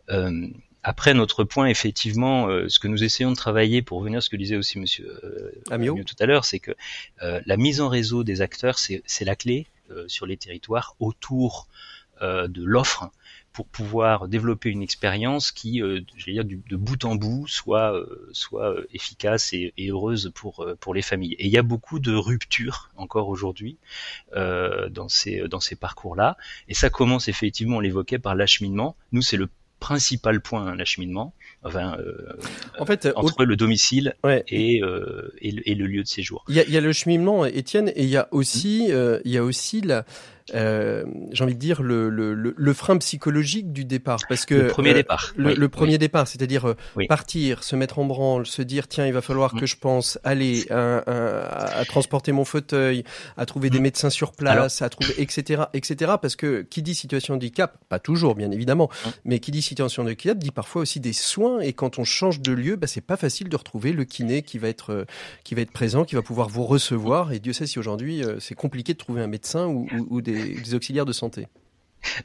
[0.10, 0.48] Euh,
[0.84, 4.30] après, notre point, effectivement, euh, ce que nous essayons de travailler pour revenir à ce
[4.30, 5.52] que disait aussi Monsieur euh.
[5.72, 6.72] Amiot tout à l'heure, c'est que
[7.22, 9.66] euh, la mise en réseau des acteurs, c'est la clé
[10.08, 11.68] sur les territoires autour
[12.22, 13.12] euh, de l'offre
[13.54, 17.94] pour pouvoir développer une expérience qui, euh, j'allais dire, du, de bout en bout, soit,
[17.94, 21.34] euh, soit euh, efficace et, heureuse pour, euh, pour les familles.
[21.34, 23.78] Et il y a beaucoup de ruptures encore aujourd'hui
[24.36, 26.38] euh, dans ces, dans ces parcours-là.
[26.68, 28.96] Et ça commence effectivement, on l'évoquait, par l'acheminement.
[29.12, 32.14] Nous, c'est le principal point, hein, l'acheminement, enfin, euh,
[32.80, 34.44] En fait, au- entre le domicile ouais.
[34.48, 36.44] et, euh, et, le, et le lieu de séjour.
[36.50, 39.32] Il y a, y a le cheminement, Étienne, et il y a aussi, euh, il
[39.32, 40.06] y a aussi la,
[40.54, 44.56] euh, j'ai envie de dire le, le, le, le frein psychologique du départ, parce que
[44.56, 45.34] Le premier euh, départ.
[45.38, 45.98] le, oui, le premier oui.
[45.98, 47.08] départ, c'est-à-dire euh, Oui.
[47.08, 49.60] partir, se mettre en branle, se dire tiens, il va falloir Mm.
[49.62, 53.04] que je pense aller à, à- à transporter mon fauteuil,
[53.38, 53.84] à trouver des Mm.
[53.84, 56.14] médecins sur place, à trouver etc etc.
[56.22, 59.10] Parce que qui dit situation de handicap, pas toujours bien évidemment, Mm.
[59.26, 61.60] mais qui dit situation de handicap dit parfois aussi des soins.
[61.62, 64.58] Et quand on change de lieu, bah, c'est pas facile de retrouver le kiné qui
[64.58, 65.06] va être euh,
[65.44, 67.32] qui va être présent, qui va pouvoir vous recevoir.
[67.32, 70.22] Et Dieu sait si aujourd'hui euh, c'est compliqué de trouver un médecin ou, ou- ou
[70.22, 70.33] des,
[70.74, 71.48] auxiliaires de santé.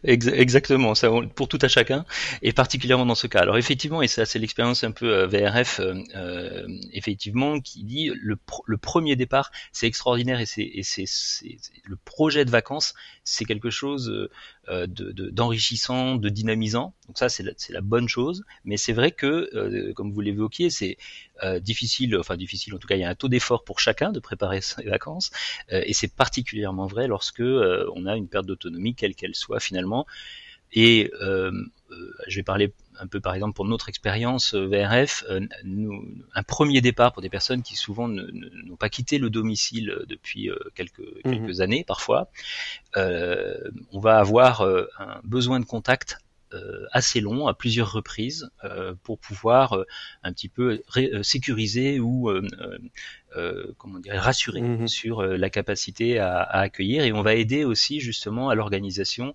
[0.04, 0.92] Ex- Exactement,
[1.36, 2.04] pour tout à chacun,
[2.42, 3.40] et particulièrement dans ce cas.
[3.40, 8.10] Alors effectivement, et ça c'est l'expérience un peu euh, VRF, euh, euh, effectivement, qui dit
[8.20, 10.72] le, le premier départ, c'est extraordinaire et c'est
[11.84, 12.94] le projet de vacances,
[13.24, 14.30] c'est quelque chose de
[14.86, 16.92] de- d'enrichissant, de, dynamisant.
[17.06, 20.98] Donc ça c'est la, bonne chose, mais c'est vrai que, comme vous l'évoquiez, c'est
[21.42, 24.12] euh, difficile, enfin difficile en tout cas, il y a un taux d'effort pour chacun
[24.12, 25.30] de préparer ses vacances,
[25.72, 29.60] euh, et c'est particulièrement vrai lorsque euh, on a une perte d'autonomie, quelle qu'elle soit
[29.60, 30.06] finalement.
[30.72, 31.50] Et euh,
[31.90, 36.04] euh, je vais parler un peu par exemple pour notre expérience euh, VRF, euh, nous,
[36.34, 40.56] un premier départ pour des personnes qui souvent n'ont pas quitté le domicile depuis euh,
[40.74, 41.32] quelques, Mhm.
[41.32, 42.28] quelques années parfois,
[42.96, 43.56] euh,
[43.92, 46.18] on va avoir euh, un besoin de contact
[46.92, 48.50] assez long à plusieurs reprises
[49.02, 49.84] pour pouvoir
[50.22, 50.82] un petit peu
[51.22, 52.30] sécuriser ou
[53.76, 57.04] comment dire rassurer mmh sur la capacité à, à, accueillir.
[57.04, 59.34] Et on va aider aussi justement à l'organisation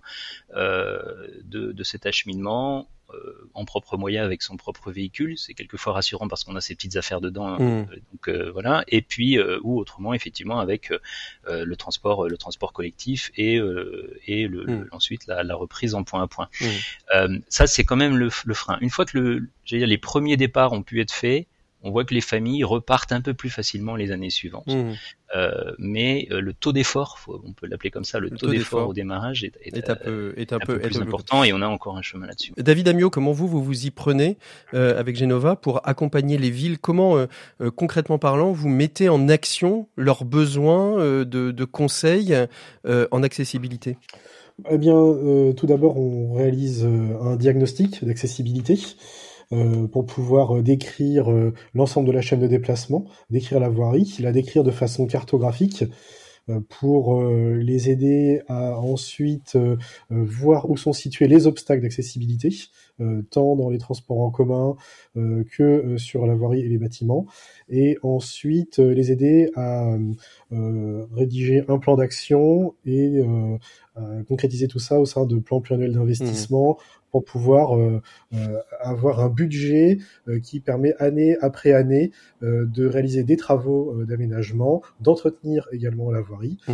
[0.55, 5.37] de, de, cet acheminement euh, en propre moyen avec son propre véhicule.
[5.37, 7.59] C'est quelquefois rassurant parce qu'on a ses petites affaires dedans.
[7.59, 7.61] Mmh.
[7.61, 8.83] Euh, donc euh, voilà.
[8.87, 10.91] Et puis ou autrement effectivement avec
[11.47, 13.59] le transport, le transport collectif et
[14.27, 14.87] et le, mmh.
[14.91, 16.49] ensuite la, la, reprise en point à point.
[16.61, 17.37] Mmh.
[17.49, 18.77] ça c'est quand même le, le, frein.
[18.81, 21.47] Une fois que le, dire, les premiers départs ont pu être faits,
[21.83, 24.67] on voit que les familles repartent un peu plus facilement les années suivantes.
[24.67, 24.93] Mmh.
[25.35, 28.93] Euh, mais euh, le taux d'effort, on peut l'appeler comme ça, le, taux, d'effort au
[28.93, 32.01] démarrage est, est, un peu, est un, peu, plus important et on a encore un
[32.03, 32.53] chemin là-dessus.
[32.57, 34.37] David Amiot, comment vous, vous vous y prenez
[34.73, 36.77] euh, avec Genova pour accompagner les villes?
[36.77, 37.27] Comment, euh,
[37.75, 42.35] concrètement parlant, vous mettez en action leurs besoins de, de, conseils
[42.85, 43.97] en accessibilité?
[44.69, 44.93] Eh bien,
[45.57, 48.77] tout d'abord, on réalise un diagnostic d'accessibilité.
[49.53, 54.15] Euh, pour pouvoir euh, décrire euh, l'ensemble de la chaîne de déplacement, décrire la voirie,
[54.19, 55.83] la décrire de façon cartographique
[56.67, 59.57] pour les aider à ensuite
[60.09, 62.49] voir où sont situés les obstacles d'accessibilité,
[63.31, 64.75] tant dans les transports en commun
[65.15, 67.25] que sur la voirie et les bâtiments,
[67.69, 69.97] et ensuite les aider à
[70.51, 73.23] rédiger un plan d'action et
[74.27, 78.01] concrétiser tout ça au sein de plans pluriannuels d'investissement mmh pour pouvoir euh,
[78.33, 84.81] euh, avoir un budget euh, qui permet année après année de réaliser des travaux d'aménagement,
[84.99, 86.73] d'entretenir également la voirie mmh.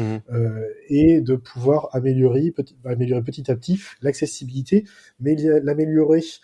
[0.87, 4.85] et de pouvoir améliorer, petit, améliorer petit à petit l'accessibilité,
[5.19, 6.41] mais l'améliorer pessoas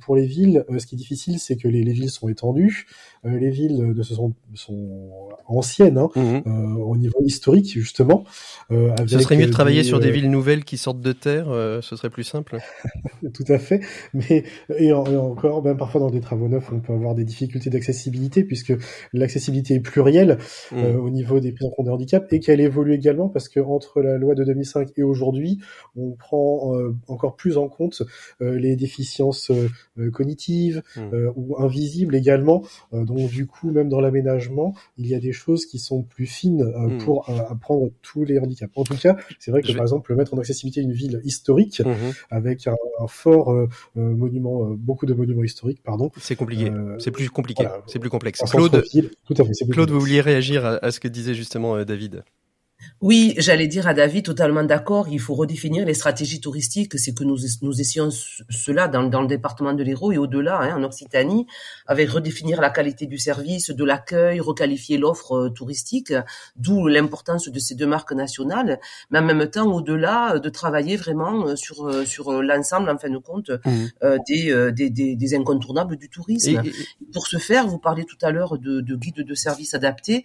[0.00, 0.64] pour les villes.
[0.78, 2.86] ce qui est difficile, c'est que les, les villes sont étendues,
[3.26, 8.24] euh, les villes de ce sont, sont anciennes hein, euh, au niveau historique justement.
[8.70, 11.46] Euh, ce serait mieux de travailler sur des villes nouvelles qui sortent de terre,
[11.82, 12.58] ce serait plus simple.
[13.34, 13.80] Tout à fait,
[14.14, 14.44] mais
[14.78, 18.72] et, encore, même parfois dans des travaux neufs, on peut avoir des difficultés d'accessibilité puisque
[19.12, 20.38] l'accessibilité est plurielle
[20.72, 20.96] mhm.
[20.96, 24.00] au niveau des prises en compte des handicaps et qu'elle évolue également parce que entre
[24.00, 25.58] la loi de 2005 et aujourd'hui,
[25.94, 26.72] on prend
[27.06, 28.02] encore plus en compte
[28.40, 29.49] les déficiences
[30.12, 31.32] cognitives mhm.
[31.36, 35.78] ou invisibles également donc du coup, même dans l'aménagement, il y a des choses qui
[35.78, 36.98] sont plus fines euh, hmm.
[36.98, 38.72] pour euh, apprendre tous les handicaps.
[38.76, 42.12] En tout cas, c'est vrai que par exemple, mettre en accessibilité une ville historique mhm.
[42.30, 42.76] avec un,
[43.06, 46.10] fort euh, monument, beaucoup de monuments historiques, pardon.
[46.18, 46.70] C'est compliqué.
[46.98, 47.66] c'est plus compliqué.
[47.86, 48.42] c'est plus complexe.
[48.50, 48.84] Claude,
[49.24, 52.24] tout à fait, Claude, vous vouliez réagir à, ce que disait justement David
[53.02, 57.24] oui, j'allais dire à David, totalement d'accord, il faut redéfinir les stratégies touristiques, c'est que
[57.24, 58.10] nous, nous essayons
[58.50, 61.46] cela dans, dans le département de l'Hérault et au-delà, hein, en Occitanie,
[61.86, 66.12] avec redéfinir la qualité du service, de l'accueil, requalifier l'offre euh, touristique,
[66.56, 68.78] d'où l'importance de ces deux marques nationales,
[69.10, 73.08] mais en même temps, au-delà, de travailler vraiment euh, sur, euh, sur l'ensemble, en fin
[73.08, 74.18] de compte, mmh.
[74.28, 76.62] des, des, des, des, incontournables du tourisme.
[77.14, 80.22] Pour ce faire, vous parlez tout à l'heure de, de guides de services adaptés,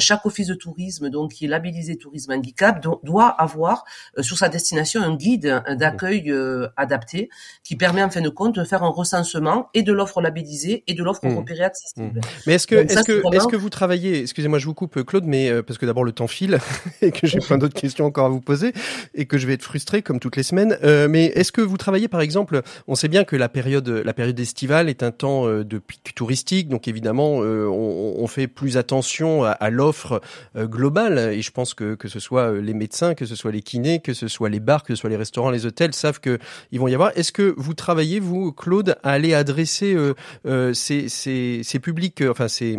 [0.00, 3.84] chaque office de tourisme, donc, qui est labellisé tourisme handicap doit avoir
[4.18, 7.30] euh, sur sa destination un guide d'accueil euh, adapté
[7.64, 10.94] qui permet en fin de compte de faire un recensement et de l'offre labellisée et
[10.94, 11.36] de l'offre mmh.
[11.36, 12.20] repérée accessible.
[12.20, 12.20] Mmh.
[12.46, 15.50] Mais est-ce que est-ce que est-ce que vous travaillez excusez-moi je vous coupe Claude mais
[15.50, 16.58] euh, parce que d'abord le temps file
[17.02, 18.72] et que j'ai plein d'autres questions encore à vous poser
[19.14, 20.76] et que je vais être frustré comme toutes les semaines
[21.08, 24.38] mais est-ce que vous travaillez par exemple on sait bien que la période la période
[24.38, 29.50] estivale est un temps de pic touristique donc évidemment on, on, fait plus attention à,
[29.50, 30.20] à l'offre
[30.56, 33.62] globale et je pense que que ce soit euh, les médecins, que ce soit les
[33.62, 36.38] kinés, que ce soit les bars, que ce soit les restaurants, les hôtels, savent que
[36.72, 37.12] ils vont y avoir.
[37.16, 40.14] Est-ce que vous travaillez, vous, Claude, à aller adresser euh,
[40.46, 42.76] euh ces, publics, enfin ces,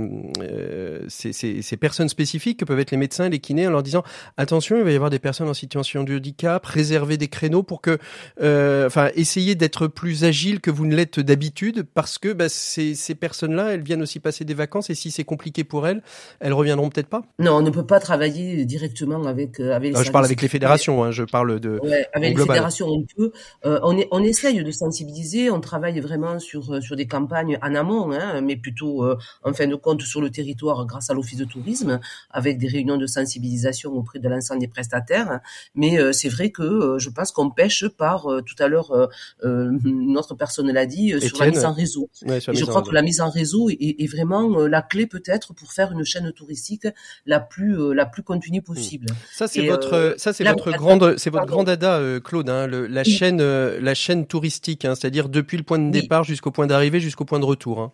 [1.80, 4.04] personnes spécifiques que peuvent être les médecins, les kinés, en leur disant
[4.38, 7.82] attention, il va y avoir des personnes en situation de handicap, réserver des créneaux pour
[7.82, 8.00] que,
[8.86, 13.16] enfin, essayer d'être plus agile que vous ne l'êtes d'habitude, parce que bah, ces, ces
[13.16, 16.02] personnes-là, elles viennent aussi passer des vacances et si c'est compliqué pour elles,
[16.40, 17.24] elles reviendront peut-être pas?
[17.40, 19.98] Non, on ne peut pas travailler directement avec euh, avec.
[19.98, 21.80] je parle avec les fédérations, hein, je parle de.
[21.84, 23.32] Ouais, avec les fédérations, on peut.
[23.66, 25.50] Euh, on est, on essaye de sensibiliser.
[25.50, 29.06] On travaille vraiment sur euh, sur des campagnes en amont, hein, mais plutôt
[29.44, 32.00] en fin de compte sur le territoire grâce à l'office de tourisme,
[32.32, 35.40] avec des réunions de sensibilisation auprès de l'ensemble des prestataires.
[35.76, 39.10] Mais c'est vrai que je pense qu'on pêche par tout à l'heure
[39.44, 42.10] notre personne l'a dit sur la mise en réseau.
[42.24, 45.92] je crois que la mise en réseau est, est vraiment la clé peut-être pour faire
[45.92, 46.88] une chaîne touristique
[47.26, 48.99] la plus la plus continue possible.
[49.32, 52.68] Ça c'est votre, euh, ça c'est votre grande, c'est votre grand dada, euh, Claude, hein,
[52.68, 56.52] le, la chaîne, euh, la chaîne touristique, hein, c'est-à-dire depuis le point de départ jusqu'au
[56.52, 57.92] point d'arrivée, jusqu'au point de retour.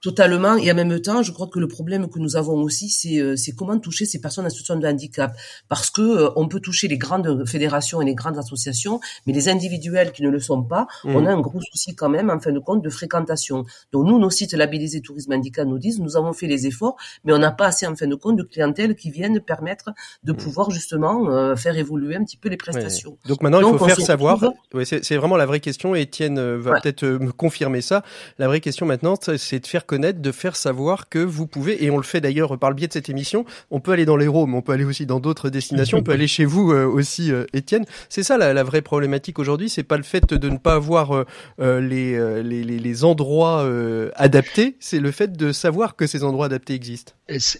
[0.00, 0.56] Totalement.
[0.56, 3.34] Et en même temps, je crois que le problème que nous avons aussi, c'est euh,
[3.34, 5.36] c'est comment toucher ces personnes en situation de handicap,
[5.68, 9.48] parce que euh, on peut toucher les grandes fédérations et les grandes associations, mais les
[9.48, 11.16] individuels qui ne le sont pas, Mmh.
[11.16, 13.64] on a un gros souci quand même, en fin de compte, de fréquentation.
[13.92, 17.32] Donc nous, nos sites labellisés tourisme handicap nous disent, nous avons fait les efforts, mais
[17.32, 19.90] on n'a pas assez, en fin de compte, de clientèle qui viennent permettre
[20.22, 23.18] de pouvoir justement euh, faire évoluer un petit peu les prestations.
[23.26, 24.38] Donc maintenant, Donc, il faut faire savoir.
[24.38, 25.94] retrouve- Ouais, c'est vraiment la vraie question.
[25.96, 26.80] Étienne euh, va Ouais.
[26.82, 28.04] peut-être euh, me confirmer ça.
[28.38, 31.90] La vraie question maintenant, c'est de faire connaître, de faire savoir que vous pouvez, et
[31.90, 33.44] on le fait d'ailleurs par le biais de cette émission.
[33.70, 35.98] On peut aller dans l'Hérault, mais on peut aller aussi dans d'autres destinations.
[35.98, 37.84] on peut aller chez vous euh, aussi, euh, Étienne.
[38.08, 39.68] C'est ça la, la vraie problématique aujourd'hui.
[39.68, 41.24] C'est pas le fait de ne pas avoir
[41.60, 42.12] euh, les,
[42.42, 44.76] les, les, les endroits euh, adaptés.
[44.80, 47.12] C'est le fait de savoir que ces endroits adaptés existent.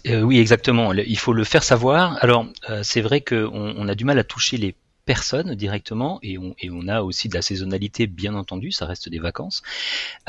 [0.05, 0.93] Oui, exactement.
[0.93, 2.17] Il faut le faire savoir.
[2.21, 4.75] Alors, euh, c'est vrai qu'on on a du mal à toucher les
[5.05, 9.09] personnes directement et on, et on a aussi de la saisonnalité, bien entendu, ça reste
[9.09, 9.63] des vacances.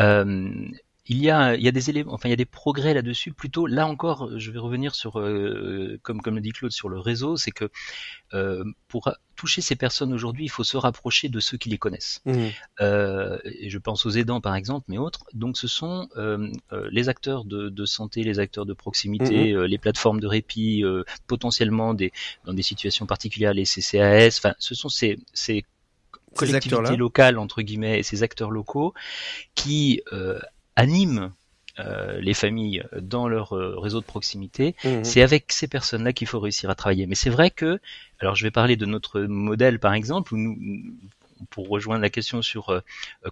[0.00, 0.48] Euh,
[1.10, 3.32] il y a, il y a des éléments, enfin il y a des progrès là-dessus.
[3.32, 7.00] Plutôt, là encore, je vais revenir sur, euh, comme comme le dit Claude, sur le
[7.00, 7.68] réseau, c'est que
[8.32, 12.20] euh, pour toucher ces personnes aujourd'hui, il faut se rapprocher de ceux qui les connaissent.
[12.26, 12.46] Mmh.
[12.80, 15.24] Euh, et je pense aux aidants par exemple, mais autres.
[15.34, 16.08] Donc ce sont
[16.92, 20.84] les acteurs de, de santé, les acteurs de proximité, euh, les plateformes de répit,
[21.26, 22.12] potentiellement des,
[22.44, 24.38] dans des situations particulières les CCAS.
[24.38, 25.64] Enfin, ce sont ces, ces
[26.36, 28.94] collectivités locales entre guillemets et ces acteurs locaux
[29.56, 30.02] qui
[30.76, 31.32] animent
[31.78, 35.04] euh, les familles dans leur euh, réseau de proximité Mmh.
[35.04, 37.06] c'est avec ces personnes-là qu'il faut réussir à travailler.
[37.06, 37.80] Mais c'est vrai que,
[38.18, 40.56] alors je vais parler de notre modèle par exemple, où nous,
[41.48, 42.80] pour rejoindre la question sur euh,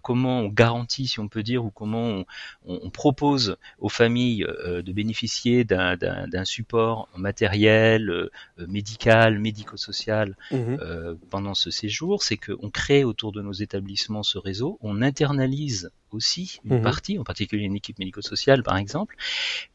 [0.03, 2.25] comment on garantit, si on peut dire, ou comment
[2.67, 5.97] on, propose aux familles euh, de bénéficier d'un-
[6.45, 8.31] support matériel, euh,
[8.67, 10.57] médical, médico-social Mmh.
[10.81, 15.91] euh, pendant ce séjour, c'est qu'on crée autour de nos établissements ce réseau, on internalise
[16.11, 16.83] aussi une Mhm.
[16.83, 19.17] partie, en particulier une équipe médico-sociale par exemple,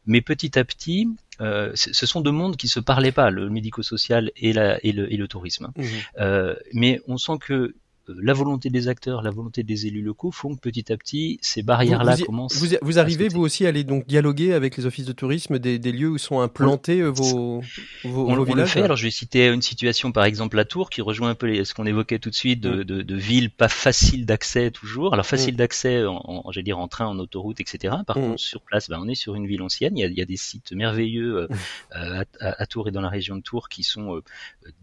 [0.06, 1.08] mais petit à petit,
[1.40, 5.12] euh, ce sont deux mondes qui se parlaient pas, le médico-social et, la, et, le,
[5.12, 5.70] et le tourisme.
[5.76, 5.84] Mmh.
[6.18, 7.74] Euh, mais on sent que euh,
[8.08, 11.62] la volonté des acteurs, la volonté des élus locaux font que petit à petit, ces
[11.62, 12.56] barrières-là commencent.
[12.56, 15.78] vous, vous arrivez, vous aussi, à aller donc dialoguer avec les offices de tourisme des,
[15.78, 17.62] des lieux où sont implantés euh, vos, vos,
[18.04, 18.82] on, vos on le fait.
[18.82, 21.64] Alors, je vais citer une situation, par exemple, la Tour, qui rejoint un peu les-
[21.64, 22.84] ce qu'on évoquait tout de suite de, Mm.
[22.84, 25.12] de, de villes pas faciles d'accès toujours.
[25.14, 25.28] Alors, Mm.
[25.28, 27.94] facile d'accès, en, en, j'allais dire en train, en autoroute, etc.
[28.06, 28.20] Par Mm.
[28.22, 29.96] contre, sur place, ben, on est sur une ville ancienne.
[29.96, 31.54] Il y a, il y a des sites merveilleux euh, Mm.
[31.96, 34.22] euh, à, à- à Tours et dans la région de Tours qui sont euh,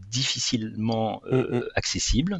[0.09, 1.63] difficilement euh, Mm, mm.
[1.75, 2.39] accessibles.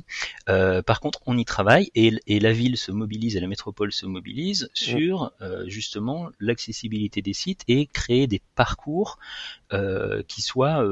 [0.50, 3.92] Euh, par contre, on y travaille et, et la ville se mobilise et la métropole
[3.92, 9.20] se mobilise sur euh, justement l'accessibilité des sites et créer des parcours
[10.28, 10.86] qui soient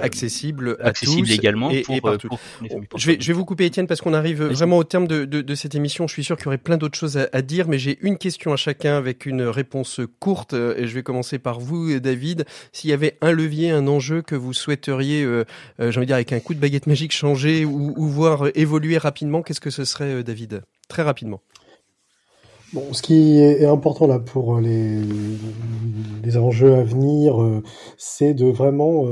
[0.00, 2.28] accessible à accessibles tous également et, pour, et partout.
[2.28, 5.06] pour familles Je vais, je vais vous couper Étienne parce qu'on arrive vraiment au terme
[5.06, 6.06] de, de, de cette émission.
[6.06, 8.16] Je suis sûr qu'il y aurait plein d'autres choses à, à dire, mais j'ai une
[8.16, 10.54] question à chacun avec une réponse courte.
[10.54, 12.46] Et je vais commencer par vous, David.
[12.72, 15.44] S'il y avait un levier, un enjeu que vous souhaiteriez, euh,
[15.80, 18.98] euh, j'ai envie de dire avec un coup de baguette magique, changer ou, voir évoluer
[18.98, 20.62] rapidement, qu'est-ce que ce serait, euh, David?
[20.88, 21.40] Très rapidement.
[22.92, 27.62] Ce qui est important là pour les, enjeux à venir,
[27.96, 29.06] c'est de vraiment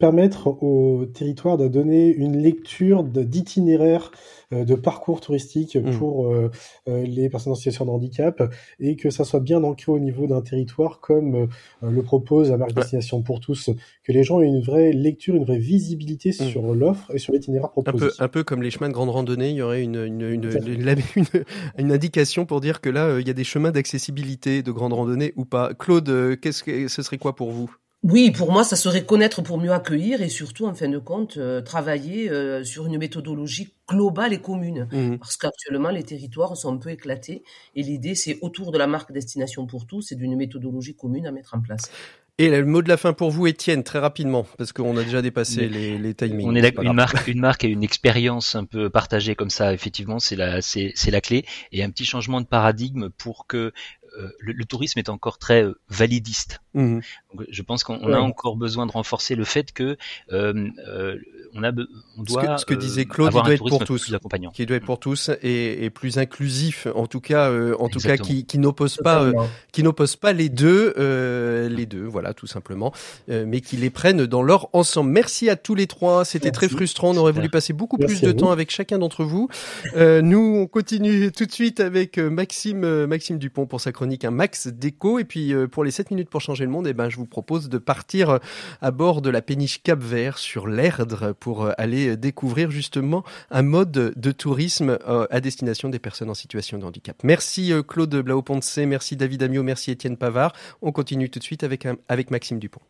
[0.00, 4.10] permettre au territoire de donner une lecture d'itinéraire,
[4.52, 5.90] euh, de parcours touristique Mm.
[5.98, 6.50] pour euh,
[6.88, 8.42] euh, les personnes en situation de handicap
[8.80, 11.46] et que ça soit bien ancré au niveau d'un territoire comme euh,
[11.90, 12.82] le propose la marque Ouais.
[12.82, 13.70] Destination pour tous,
[14.02, 16.32] que les gens aient une vraie lecture, une vraie visibilité Mm.
[16.32, 18.06] sur l'offre et sur l'itinéraire Un proposé.
[18.06, 20.50] peu, un peu comme les chemins de grande randonnée, il y aurait une, une, une,
[21.78, 25.32] une- indication pour dire que là, il y a des chemins d'accessibilité de grande randonnée
[25.36, 25.74] ou pas.
[25.74, 27.70] Claude, qu'est-ce que ce serait quoi pour vous?
[28.02, 31.36] Oui, pour moi, ça serait connaître pour mieux accueillir et surtout, en fin de compte,
[31.36, 34.88] euh, travailler euh, sur une méthodologie globale et commune.
[34.90, 35.18] Mhm.
[35.18, 37.42] Parce qu'actuellement, les territoires sont un peu éclatés
[37.76, 41.32] et l'idée, c'est autour de la marque Destination pour tous et d'une méthodologie commune à
[41.32, 41.90] mettre en place.
[42.38, 45.20] Et le mot de la fin pour vous, Étienne, très rapidement, parce qu'on a déjà
[45.20, 46.46] dépassé Mais- les, les timings.
[46.48, 46.84] On est c'est d'accord.
[46.84, 50.36] pas Une marque, une marque et une expérience un peu partagée comme ça, effectivement, c'est
[50.36, 51.44] la, c'est, c'est la clé.
[51.70, 53.72] Et un petit changement de paradigme pour que euh,
[54.38, 56.60] le, le tourisme est encore très euh, validiste.
[56.74, 57.00] Mhm.
[57.34, 58.14] Donc, je pense qu'on Ouais.
[58.14, 59.96] a encore besoin de renforcer le fait que
[60.32, 61.16] euh, euh,
[61.54, 61.86] on a, be-
[62.16, 64.12] on Ce que- doit ce que euh, disait Claude, il doit être pour tous.
[64.54, 67.98] Qui doit être pour tous et, et plus inclusif, en tout cas, euh, en tout
[67.98, 69.32] cas, qui, qui n'oppose pas, euh,
[69.72, 72.92] qui n'oppose pas les deux, euh, les deux, voilà, tout simplement,
[73.28, 75.10] euh, mais qui les prennent dans leur ensemble.
[75.10, 76.24] Merci à tous les trois.
[76.24, 77.10] C'était très frustrant.
[77.10, 79.48] On aurait voulu passer beaucoup Merci plus de temps avec chacun d'entre vous.
[79.96, 83.90] Euh, nous, on continue tout de suite avec euh, Maxime, euh, Maxime Dupont pour sa
[84.00, 85.18] chronique un Max déco.
[85.18, 87.26] Et puis euh, pour les 7 minutes pour changer le monde, eh ben, je vous
[87.26, 88.38] propose de partir euh,
[88.80, 93.90] à bord de la péniche Cap Vert sur l'Erdre pour aller découvrir justement un mode
[94.16, 97.16] de tourisme à destination des personnes en situation de handicap.
[97.24, 100.54] Merci Claude Blaoponce, merci David Amiot, merci Étienne Pavard.
[100.80, 102.80] On continue tout de suite avec, avec Maxime Dupont.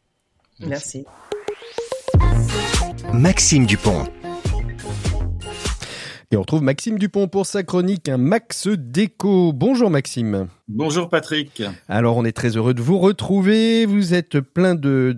[0.60, 1.04] Merci.
[3.12, 4.04] Maxime Dupont.
[6.32, 9.52] Et on retrouve Maxime Dupont pour sa chronique Un Max Déco.
[9.52, 10.46] Bonjour Maxime.
[10.68, 11.60] Bonjour Patrick.
[11.88, 13.84] Alors on est très heureux de vous retrouver.
[13.84, 15.12] Vous êtes plein de,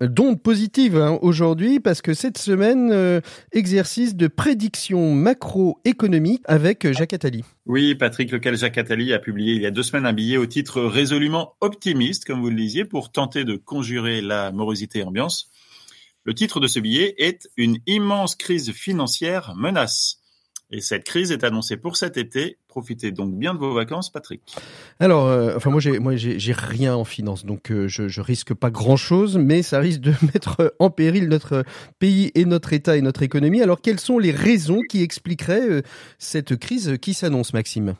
[0.00, 3.20] d'ondes positives hein, aujourd'hui parce que cette semaine, euh,
[3.52, 7.44] exercice de prédiction macroéconomique avec Jacques Attali.
[7.66, 10.46] Oui, Patrick, lequel Jacques Attali a publié il y a deux semaines un billet au
[10.46, 15.50] titre résolument optimiste, comme vous le disiez, pour tenter de conjurer la morosité ambiance.
[16.24, 20.22] Le titre de ce billet est Une immense crise financière menace.
[20.70, 22.58] Et cette crise est annoncée pour cet été.
[22.66, 24.42] Profitez donc bien de vos vacances, Patrick.
[24.98, 28.52] Alors, euh, enfin moi j'ai moi j'ai rien en finance, donc euh, je, je risque
[28.52, 31.64] pas grand chose, mais ça risque de mettre en péril notre
[32.00, 33.62] pays et notre État et notre économie.
[33.62, 35.82] Alors, quelles sont les raisons qui expliqueraient euh,
[36.18, 37.94] cette crise qui s'annonce, Maxime?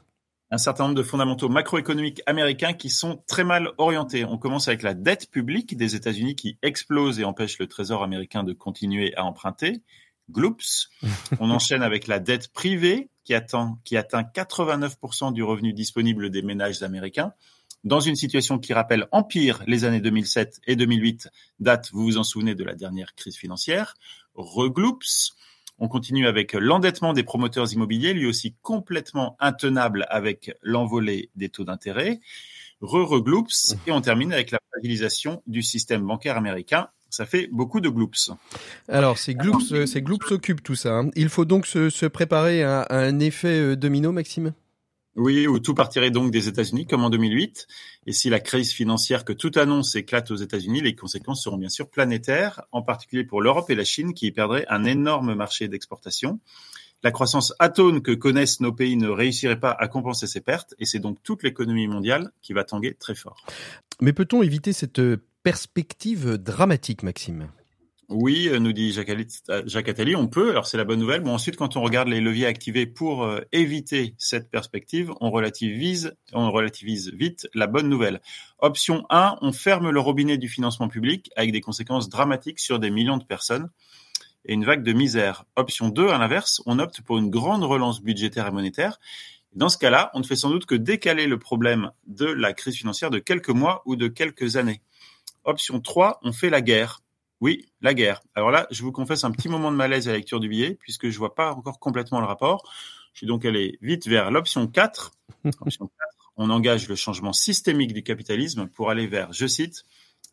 [0.50, 4.24] Un certain nombre de fondamentaux macroéconomiques américains qui sont très mal orientés.
[4.24, 8.44] On commence avec la dette publique des États-Unis qui explose et empêche le Trésor américain
[8.44, 9.82] de continuer à emprunter.
[10.30, 10.88] Gloops.
[11.40, 16.42] On enchaîne avec la dette privée qui, atteint, qui atteint 89% du revenu disponible des
[16.42, 17.32] ménages américains.
[17.84, 21.28] Dans une situation qui rappelle empire les années 2007 et 2008,
[21.60, 23.94] date, vous vous en souvenez, de la dernière crise financière.
[24.34, 25.36] Regloops.
[25.78, 31.64] On continue avec l'endettement des promoteurs immobiliers, lui aussi complètement intenable avec l'envolée des taux
[31.64, 32.20] d'intérêt.
[32.80, 33.76] Re-regloops.
[33.86, 38.30] Et on termine avec la fragilisation du système bancaire américain ça fait beaucoup de gloops.
[38.88, 40.98] Alors, c'est gloops, euh, c'est gloops occupent tout ça.
[40.98, 41.10] Hein.
[41.16, 44.52] Il faut donc se, préparer à, un effet euh, domino, Maxime?
[45.16, 47.66] Oui, où tout partirait donc des États-Unis, comme en 2008.
[48.06, 51.70] Et si la crise financière que tout annonce éclate aux États-Unis, les conséquences seront bien
[51.70, 55.68] sûr planétaires, en particulier pour l'Europe et la Chine, qui y perdraient un énorme marché
[55.68, 56.38] d'exportation.
[57.02, 60.84] La croissance atone que connaissent nos pays ne réussirait pas à compenser ces pertes, et
[60.84, 63.46] c'est donc toute l'économie mondiale qui va tanguer très fort.
[64.02, 65.00] Mais peut-on éviter cette
[65.46, 67.52] perspective dramatique, Maxime.
[68.08, 70.50] Oui, euh, nous dit euh, Jacques Attali, on peut.
[70.50, 71.20] Alors c'est la bonne nouvelle.
[71.20, 76.16] Bon, ensuite, quand on regarde les leviers activés pour euh, éviter cette perspective, on relativise,
[76.32, 78.20] on relativise vite la bonne nouvelle.
[78.58, 82.90] Option 1, on ferme le robinet du financement public avec des conséquences dramatiques sur des
[82.90, 83.70] millions de personnes
[84.46, 85.44] et une vague de misère.
[85.54, 88.98] Option 2, à l'inverse, on opte pour une grande relance budgétaire et monétaire.
[89.54, 92.74] Dans ce cas-là, on ne fait sans doute que décaler le problème de la crise
[92.74, 94.82] financière de quelques mois ou de quelques années.
[95.46, 97.00] Option 3, on fait la guerre.
[97.40, 98.20] Oui, la guerre.
[98.34, 100.74] Alors là, je vous confesse un petit moment de malaise à la lecture du billet,
[100.74, 102.70] puisque je vois pas encore complètement le rapport.
[103.12, 105.12] Je suis donc allé vite vers l'option 4.
[105.60, 109.84] Option 4, on engage le changement systémique du capitalisme pour aller vers, je cite,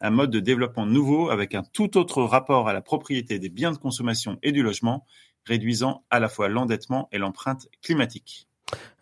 [0.01, 3.71] un mode de développement nouveau avec un tout autre rapport à la propriété des biens
[3.71, 5.05] de consommation et du logement,
[5.45, 8.47] réduisant à la fois l'endettement et l'empreinte climatique.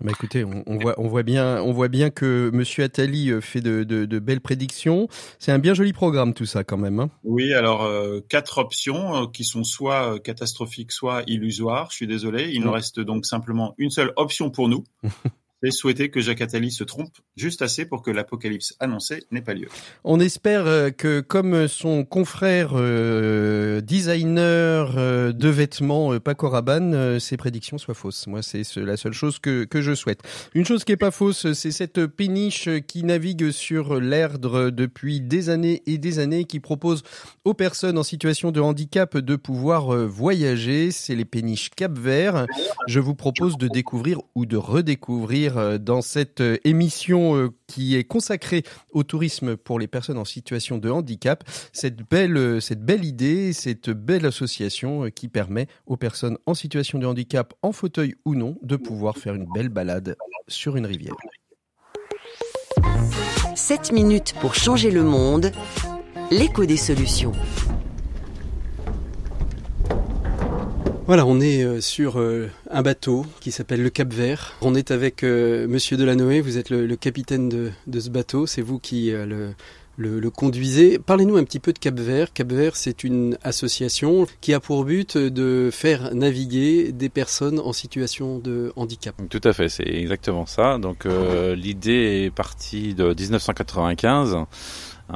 [0.01, 3.61] Bah écoutez, on, voit, on voit bien, on voit bien que Monsieur Attali euh, fait
[3.61, 5.07] de, belles prédictions.
[5.37, 6.99] C'est un bien joli programme tout ça quand même.
[6.99, 7.09] Hein.
[7.23, 11.89] oui, alors euh, quatre options euh, qui sont soit catastrophiques, soit illusoires.
[11.91, 14.83] Je suis désolé, il nous reste donc simplement une seule option pour nous.
[15.63, 19.53] et souhaiter que Jacques Attali se trompe juste assez pour que l'apocalypse annoncée n'ait pas
[19.53, 19.67] lieu.
[20.03, 27.37] On espère euh, que, comme son confrère euh, designer euh, de vêtements Paco Rabanne, ses
[27.37, 28.27] prédictions soient fausses.
[28.27, 30.21] Moi, c'est la seule chose que, que je souhaite.
[30.53, 35.49] Une chose qui est pas fausse, c'est cette péniche qui navigue sur l'Erdre depuis des
[35.49, 37.03] années et des années, qui propose
[37.45, 40.91] aux personnes en situation de handicap de pouvoir voyager.
[40.91, 42.45] C'est les péniches Cap Vert.
[42.87, 47.95] Je vous propose de découvrir ou de redécouvrir euh, dans cette euh, émission euh, qui
[47.95, 51.43] est consacrée au tourisme pour les personnes en situation de handicap,
[51.73, 57.05] cette belle, cette belle idée, cette belle association qui permet aux personnes en situation de
[57.05, 60.15] handicap, en fauteuil ou non, de pouvoir faire une belle balade
[60.47, 61.15] sur une rivière.
[63.55, 65.51] 7 minutes pour changer le monde,
[66.29, 67.33] l'écho des solutions.
[71.11, 74.53] Voilà, on est euh, sur euh, un bateau qui s'appelle le Cap Vert.
[74.61, 78.79] On est avec euh, Monsieur Delanoë, vous êtes le, capitaine de, ce bateau, c'est vous
[78.79, 80.99] qui le, conduisez.
[80.99, 82.31] Parlez-nous un petit peu de Cap Vert.
[82.31, 87.73] Cap Vert, c'est une association qui a pour but de faire naviguer des personnes en
[87.73, 89.13] situation de handicap.
[89.29, 90.77] Tout à fait, c'est exactement ça.
[90.77, 91.05] Donc
[91.57, 94.47] l'idée est partie de 1995 Hein,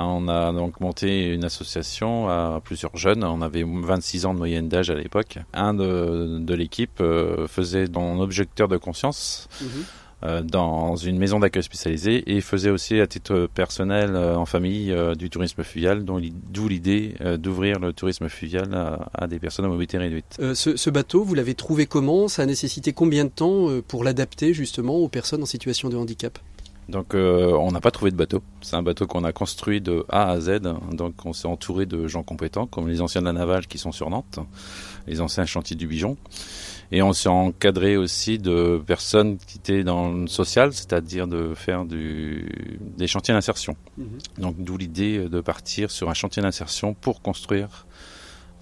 [0.04, 3.24] on a donc monté une association à plusieurs jeunes.
[3.24, 5.39] On avait 26 ans de moyenne d'âge à l'époque.
[5.54, 9.48] Un de, l'équipe euh, faisait dans objecteur de conscience.
[9.62, 9.68] Mhm.
[10.24, 14.96] euh, dans une maison d'accueil spécialisée et faisait aussi à titre personnel euh, en famille
[15.18, 18.74] du tourisme fluvial, d'où l'idée d'ouvrir le tourisme fluvial
[19.14, 20.39] à, des personnes à mobilité réduite.
[20.54, 22.28] Ce, ce, bateau, vous l'avez trouvé comment?
[22.28, 26.39] Ça a nécessité combien de temps pour l'adapter justement aux personnes en situation de handicap?
[26.89, 28.41] Donc on n'a pas trouvé de bateau.
[28.61, 30.61] C'est un bateau qu'on a construit de A à Z.
[30.91, 33.91] Donc on s'est entouré de gens compétents, comme les anciens de la navale qui sont
[33.91, 34.39] sur Nantes,
[35.07, 36.17] les anciens chantiers du Bijon.
[36.91, 41.86] Et on s'est encadré aussi de personnes qui étaient dans le social, c'est-à-dire de faire
[41.86, 43.75] du, des chantiers d'insertion.
[43.97, 44.07] Mhm.
[44.38, 47.88] Donc d'où l'idée de partir sur un chantier d'insertion pour construire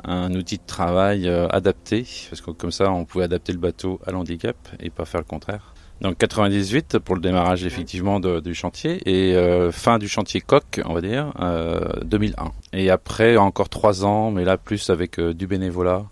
[0.05, 3.99] un outil de travail euh, adapté, parce que comme ça on pouvait adapter le bateau
[4.05, 5.72] à l'handicap et pas faire le contraire.
[6.03, 10.93] Donc 98 pour le démarrage effectivement du chantier et euh, fin du chantier coq, on
[10.93, 12.51] va dire, euh, 2001.
[12.73, 16.03] Et après encore trois ans, mais là plus avec euh, du bénévolat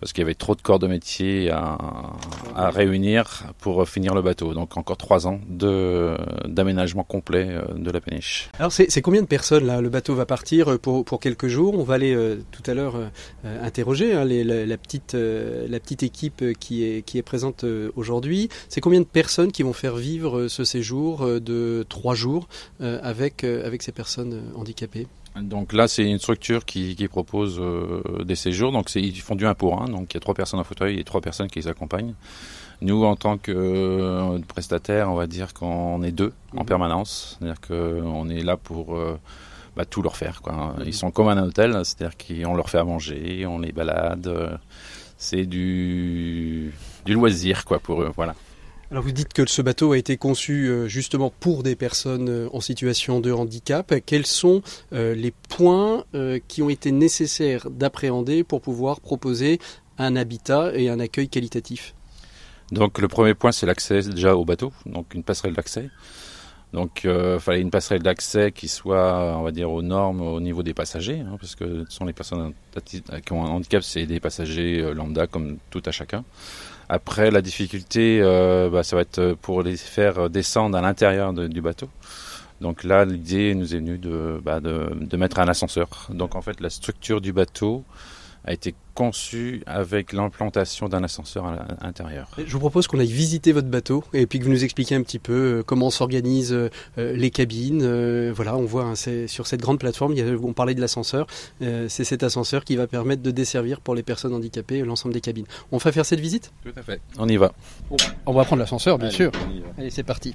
[0.00, 4.54] parce qu'il y avait trop de corps de métier à, réunir pour finir le bateau.
[4.54, 8.48] Donc encore trois ans d'aménagement complet euh, de la péniche.
[8.58, 11.74] Alors c'est combien de personnes là Le bateau va partir pour, pour quelques jours?
[11.78, 17.22] On va aller euh, tout à l'heure euh, interroger hein, la, petite équipe qui est
[17.22, 17.64] présente
[17.96, 18.48] aujourd'hui.
[18.68, 22.48] C'est combien de personnes qui vont faire vivre ce séjour de trois jours
[22.80, 23.44] avec
[23.80, 25.06] ces personnes handicapées?
[25.40, 28.72] Donc là, c'est une structure qui, qui propose euh, des séjours.
[28.72, 29.86] Donc ils font du un pour un.
[29.86, 32.14] Donc il y a trois personnes en fauteuil et trois personnes qui les accompagnent.
[32.82, 36.66] Nous, en tant que euh, prestataires, on va dire qu'on est deux en mhm.
[36.66, 37.36] permanence.
[37.38, 39.18] C'est-à-dire qu'on est là pour euh,
[39.76, 40.42] bah, tout leur faire.
[40.42, 40.74] Quoi.
[40.84, 44.58] Ils sont comme un hôtel, c'est-à-dire qu'on leur fait à manger, on les balade.
[45.18, 46.72] c'est du,
[47.04, 48.12] du loisir quoi pour eux.
[48.16, 48.34] Voilà.
[48.90, 52.48] Alors vous dites que ce bateau a été conçu euh, justement pour des personnes euh,
[52.52, 53.94] en situation de handicap.
[54.04, 54.62] Quels sont
[54.92, 56.04] euh, les points
[56.48, 59.60] qui ont été nécessaires d'appréhender pour pouvoir proposer
[59.98, 61.94] un habitat et un accueil qualitatif?
[62.72, 65.88] Donc le premier point c'est l'accès déjà au bateau, donc une passerelle d'accès.
[66.72, 70.62] Donc il fallait une passerelle d'accès qui soit, on va dire, aux normes au niveau
[70.62, 72.52] des passagers, hein, parce que ce sont les personnes
[72.86, 76.24] qui ont un handicap, c'est des passagers lambda comme tout à chacun.
[76.92, 81.60] Après, la difficulté, euh, bah, ça va être pour les faire descendre à l'intérieur du
[81.60, 81.88] bateau.
[82.60, 86.08] Donc là, l'idée nous est venue de, bah, de, de, mettre un ascenseur.
[86.10, 87.84] Donc en fait, la structure du bateau
[88.44, 92.28] a été conçu avec l'implantation d'un ascenseur à l'intérieur.
[92.36, 95.02] Je vous propose qu'on aille visiter votre bateau et puis que vous nous expliquiez un
[95.02, 97.82] petit peu euh, comment s'organisent euh, les cabines.
[97.82, 101.26] Euh, voilà, on voit hein, sur cette grande plateforme, on parlait de l'ascenseur,
[101.60, 105.46] c'est cet ascenseur qui va permettre de desservir pour les personnes handicapées l'ensemble des cabines.
[105.72, 106.52] On va faire cette visite?
[106.64, 107.00] Tout à fait.
[107.18, 107.52] On y va.
[108.26, 109.30] On va prendre l'ascenseur, bien sûr.
[109.78, 110.34] Allez, c'est parti.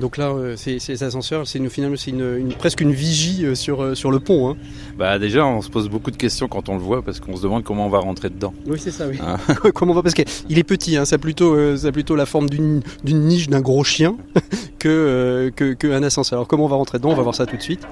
[0.00, 3.94] Donc là, euh, ces, ascenseurs, c'est finalement, c'est une, presque une vigie euh, sur, euh,
[3.94, 4.50] sur le pont.
[4.50, 4.56] Hein.
[4.98, 7.42] Bah déjà, on se pose beaucoup de questions quand on le voit parce qu'on se
[7.42, 8.52] demande comment on va rentrer dedans.
[8.66, 9.18] Oui, c'est ça, oui.
[9.24, 9.38] Hein.
[9.74, 12.50] comment on va parce qu'il est petit, hein, ça a plutôt, ça plutôt la forme
[12.50, 14.16] d'une, niche d'un gros chien
[14.78, 16.40] que, que, que un ascenseur.
[16.40, 17.10] Alors comment on va rentrer dedans?
[17.10, 17.86] On va voir ça tout de suite.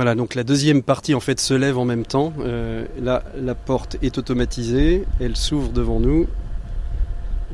[0.00, 2.32] Voilà, donc la deuxième partie en fait se lève en même temps.
[2.38, 6.26] Euh, là, la porte est automatisée, elle s'ouvre devant nous.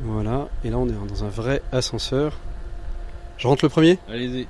[0.01, 2.39] Voilà, et là on est dans un vrai ascenseur.
[3.37, 3.99] Je rentre le premier?
[4.09, 4.47] Allez-y.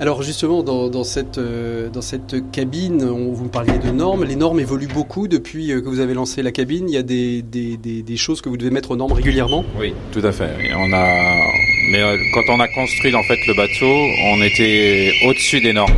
[0.00, 4.24] Alors justement, dans, cette, euh, dans cette cabine, on, vous me parliez de normes.
[4.24, 6.88] Les normes évoluent beaucoup depuis euh, que vous avez lancé la cabine.
[6.88, 9.62] Il y a des, des, des, choses que vous devez mettre aux normes régulièrement?
[9.78, 10.50] Oui, tout à fait.
[10.74, 11.63] on a...
[11.90, 13.92] Mais euh, quand on a construit en fait le bateau,
[14.32, 15.94] on était au-dessus des normes.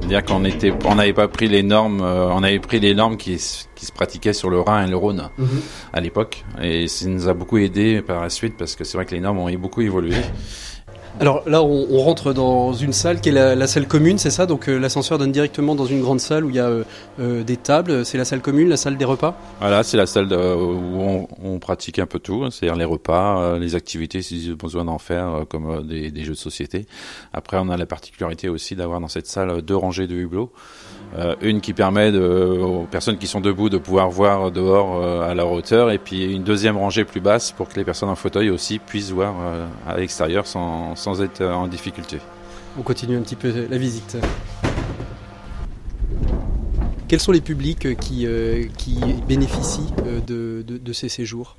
[0.00, 3.36] C'est-à-dire qu'on était, on n'avait pas pris les normes, on avait pris les normes qui,
[3.76, 5.48] qui se pratiquaient sur le Rhin et le Rhône mhm.
[5.92, 9.06] à l'époque, et ça nous a beaucoup aidé par la suite parce que c'est vrai
[9.06, 10.16] que les normes ont beaucoup évolué.
[11.20, 14.46] Alors là, on, rentre dans une salle qui est la, salle commune, c'est ça?
[14.46, 16.82] Donc euh, l'ascenseur donne directement dans une grande salle où il y a euh,
[17.20, 18.06] euh, des tables.
[18.06, 19.38] C'est la salle commune, la salle des repas?
[19.60, 23.74] Voilà, c'est la salle où on, pratique un peu tout, hein, c'est-à-dire les repas, les
[23.74, 26.86] activités s'ils ont besoin d'en faire, comme des, jeux de société.
[27.34, 30.50] Après, on a la particularité aussi d'avoir dans cette salle deux rangées de hublots.
[31.18, 35.28] Euh, une qui permet de, aux personnes qui sont debout de pouvoir voir dehors euh,
[35.28, 38.14] à leur hauteur, et puis une deuxième rangée plus basse pour que les personnes en
[38.14, 42.18] fauteuil aussi puissent voir euh, à l'extérieur sans, sans être en difficulté.
[42.78, 44.18] On continue un petit peu la visite.
[47.08, 48.24] Quels sont les publics qui,
[48.78, 49.92] qui bénéficient
[50.28, 51.56] de, de, de ces séjours?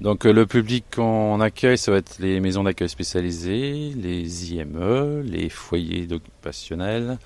[0.00, 5.48] Donc le public qu'on accueille, ça va être les maisons d'accueil spécialisées, les IME, les
[5.48, 7.18] foyers occupationnels,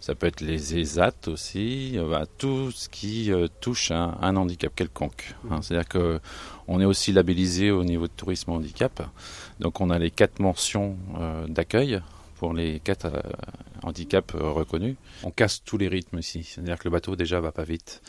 [0.00, 4.74] ça peut être les ESAT aussi, bah, tout ce qui euh, touche un, un, handicap
[4.74, 5.34] quelconque.
[5.50, 5.60] Hein.
[5.62, 6.20] C'est-à-dire que
[6.68, 9.02] on est aussi labellisé au niveau de tourisme handicap.
[9.58, 12.00] Donc on a les quatre mentions euh, d'accueil
[12.36, 13.20] pour les quatre euh,
[13.82, 14.96] handicaps reconnus.
[15.22, 18.02] On casse tous les rythmes ici, c'est-à-dire que le bateau déjà va pas vite.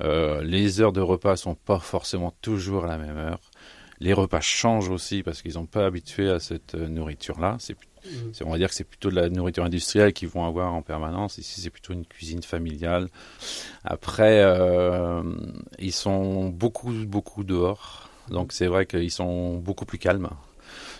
[0.00, 3.40] Euh, les heures de repas sont pas forcément toujours à la même heure.
[4.00, 7.56] Les repas changent aussi parce qu'ils n'ont pas habitué à cette nourriture-là.
[7.60, 7.76] C'est,
[8.32, 10.82] c'est- on va dire que c'est plutôt de la nourriture industrielle qu'ils vont avoir en
[10.82, 11.38] permanence.
[11.38, 13.08] Ici, c'est plutôt une cuisine familiale.
[13.84, 15.22] Après, euh,
[15.78, 18.08] ils sont beaucoup, beaucoup dehors.
[18.30, 20.28] Donc, c'est vrai qu'ils sont beaucoup plus calmes.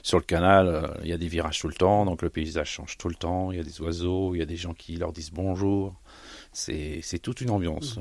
[0.02, 2.70] Sur le canal, euh, il y a des virages tout le temps, donc le paysage
[2.70, 3.50] change tout le temps.
[3.52, 5.94] Il y a des oiseaux, il y a des gens qui leur disent bonjour.
[6.52, 7.98] C'est, c'est toute une ambiance.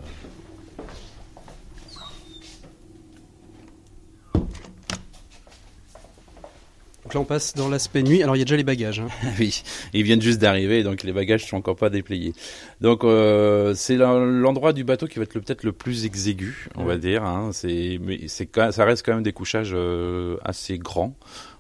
[7.08, 8.22] Donc là, on passe dans l'aspect nuit.
[8.22, 9.00] Alors, il y a déjà les bagages.
[9.00, 9.08] hein.
[9.40, 12.34] oui, ils viennent juste d'arriver, donc les bagages sont encore pas dépliés.
[12.82, 16.84] Donc euh, c'est l'en- l'endroit du bateau qui va être peut-être le plus exigu, on
[16.84, 17.24] va dire.
[17.24, 17.52] Hein.
[17.54, 21.16] C'est, mais c'est ça reste quand même des couchages euh, assez grands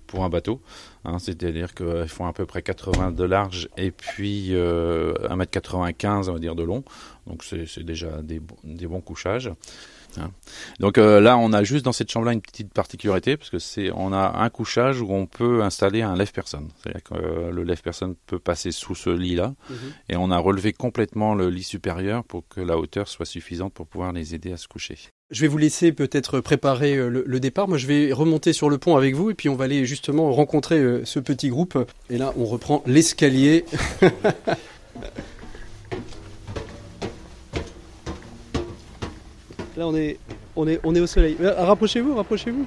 [0.05, 0.59] pour un bateau.
[1.05, 1.17] Hein.
[1.17, 6.39] C'est-à-dire qu'ils font à peu près 80 de large et puis euh, 1m95 on va
[6.39, 6.83] dire de long.
[7.25, 8.41] Donc c'est c'est déjà des
[8.87, 9.49] bons couchages.
[10.19, 10.31] Hein.
[10.79, 13.91] Donc euh, là, on a juste dans cette chambre-là une petite particularité parce que c'est
[13.93, 16.69] on a un couchage où on peut installer un lève-personne.
[16.77, 19.53] C'est-à-dire que euh, le lève-personne peut passer sous ce lit-là
[20.09, 23.87] et on a relevé complètement le lit supérieur pour que la hauteur soit suffisante pour
[23.87, 24.97] pouvoir les aider à se coucher.
[25.29, 27.67] Je vais vous laisser peut-être préparer euh, le, le départ.
[27.67, 30.31] Moi, je vais remonter sur le pont avec vous et puis on va aller justement
[30.31, 31.77] rencontrer ce petit groupe.
[32.09, 33.65] Et là, on reprend l'escalier.
[39.77, 40.17] là, on est,
[40.55, 41.37] on est, on est au soleil.
[41.41, 42.65] Euh, Rapprochez-vous, rapprochez-vous.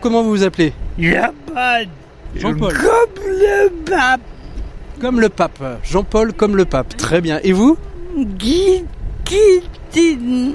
[0.00, 1.88] Comment vous vous appelez Jean-Paul.
[2.40, 4.20] Comme le pape
[5.00, 5.62] Comme le pape.
[5.82, 6.96] Jean-Paul comme le pape.
[6.96, 7.40] Très bien.
[7.42, 7.76] Et vous
[8.16, 8.84] Guy
[9.24, 10.54] Christine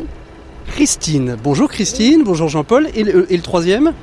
[0.68, 1.38] Christine.
[1.44, 2.24] Bonjour Christine.
[2.24, 2.90] Bonjour Jean-Paul.
[2.96, 3.94] Et le, et le troisième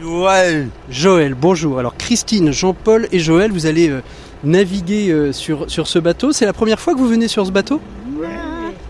[0.00, 0.68] Joël.
[0.90, 1.78] Joël, bonjour.
[1.78, 4.00] Alors Christine, Jean-Paul et Joël, vous allez euh,
[4.42, 6.32] naviguer euh, sur, sur ce bateau.
[6.32, 7.80] C'est la première fois que vous venez sur ce bateau?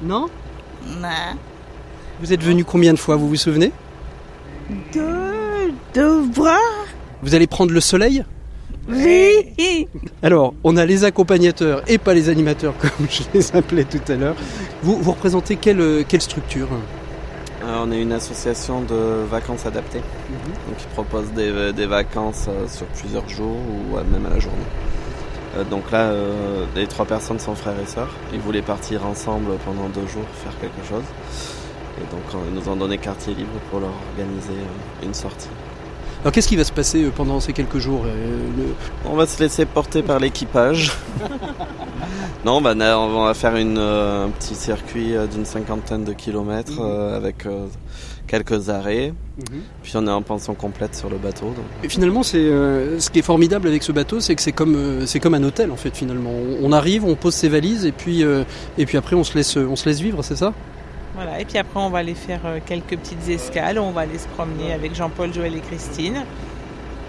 [0.02, 0.28] Non?
[1.00, 1.08] Non.
[2.20, 3.72] Vous êtes venu combien de fois, vous vous souvenez?
[4.94, 6.58] De, de voir
[7.22, 8.24] Vous allez prendre le soleil?
[8.88, 9.88] Oui.
[10.22, 14.14] Alors, on a les accompagnateurs et pas les animateurs comme je les appelais tout à
[14.16, 14.36] l'heure.
[14.82, 16.68] Vous, vous représentez quelle, quelle structure?
[17.64, 20.02] Euh, on est une association de vacances adaptées,
[20.68, 24.38] donc qui propose des, des vacances euh, sur plusieurs jours ou euh, même à la
[24.38, 24.58] journée.
[25.56, 28.10] Euh, donc là, euh, les trois personnes sont frères et sœurs.
[28.34, 31.04] Ils voulaient partir ensemble pendant deux jours faire quelque chose.
[31.98, 35.48] Et donc ils nous ont donné quartier libre pour leur organiser euh, une sortie.
[36.22, 38.72] Alors qu'est-ce qui va se passer euh, pendant ces quelques jours euh,
[39.04, 40.92] On va se laisser porter par l'équipage.
[42.44, 47.46] non, bah, on va faire une, un petit circuit d'une cinquantaine de kilomètres euh, avec
[48.26, 49.12] quelques arrêts.
[49.82, 51.46] Puis on est en pension complète sur le bateau.
[51.46, 51.64] donc.
[51.82, 54.74] Et finalement, c'est euh, ce qui est formidable avec ce bateau, c'est que c'est comme
[54.76, 56.30] euh, c'est comme un hôtel en fait finalement.
[56.30, 58.44] On, on arrive, on pose ses valises et puis euh,
[58.78, 60.52] et puis après on se laisse on se laisse vivre, c'est ça?
[61.14, 64.18] Voilà, et puis après on va aller faire euh, quelques petites escales, on va aller
[64.18, 66.24] se promener avec Jean-Paul, Joël et Christine.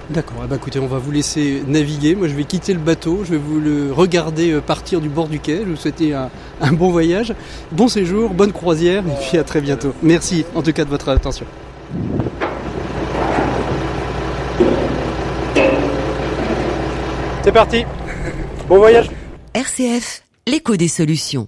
[0.09, 0.41] D'accord.
[0.43, 2.13] Eh ben, écoutez, on va vous laisser naviguer.
[2.13, 3.23] Moi, je vais quitter le bateau.
[3.23, 5.61] Je vais vous le regarder euh, partir du bord du quai.
[5.65, 6.29] Je vous souhaite un,
[6.61, 7.33] un bon voyage,
[7.71, 9.93] bon séjour, bonne croisière et puis à très bientôt.
[10.03, 11.47] Merci en tout cas de votre attention.
[17.43, 17.85] C'est parti.
[18.67, 19.09] Bon voyage.
[19.53, 21.47] RCF, l'écho des solutions.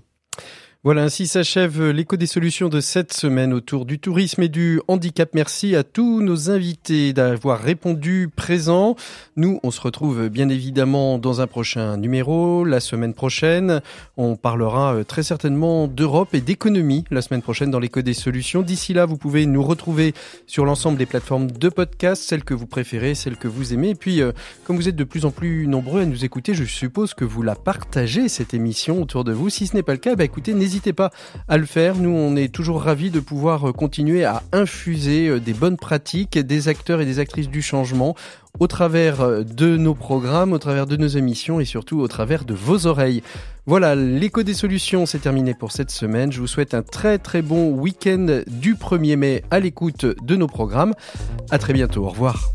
[0.88, 5.31] Voilà, ainsi s'achève l'écho des solutions de cette semaine autour du tourisme et du handicap.
[5.33, 8.95] Merci à tous nos invités d'avoir répondu présent.
[9.35, 13.81] Nous, on se retrouve bien évidemment dans un prochain numéro la semaine prochaine.
[14.15, 18.61] On parlera euh, très certainement d'Europe et d'économie la semaine prochaine dans l'écho des solutions.
[18.61, 20.13] D'ici là, vous pouvez nous retrouver
[20.45, 23.89] sur l'ensemble des plateformes de podcast, celles que vous préférez, celles que vous aimez.
[23.89, 24.31] Et puis, euh,
[24.63, 27.41] comme vous êtes de plus en plus nombreux à nous écouter, je suppose que vous
[27.41, 29.49] la partagez, cette émission, autour de vous.
[29.49, 31.11] Si ce n'est pas le cas, bah écoutez, n'hésitez pas
[31.47, 31.95] à le faire.
[31.95, 36.38] Nous, on est toujours ravis de pouvoir euh, continuer à infuser euh, des bonnes pratiques,
[36.38, 38.15] des acteurs et des actrices du changement
[38.59, 42.45] au travers euh, de nos programmes, au travers de nos émissions et surtout au travers
[42.45, 43.23] de vos oreilles.
[43.65, 46.32] Voilà, l'écho des solutions, c'est terminé pour cette semaine.
[46.32, 50.47] Je vous souhaite un très très bon week-end du 1er mai à l'écoute de nos
[50.47, 50.93] programmes.
[51.51, 52.53] À très bientôt, au revoir.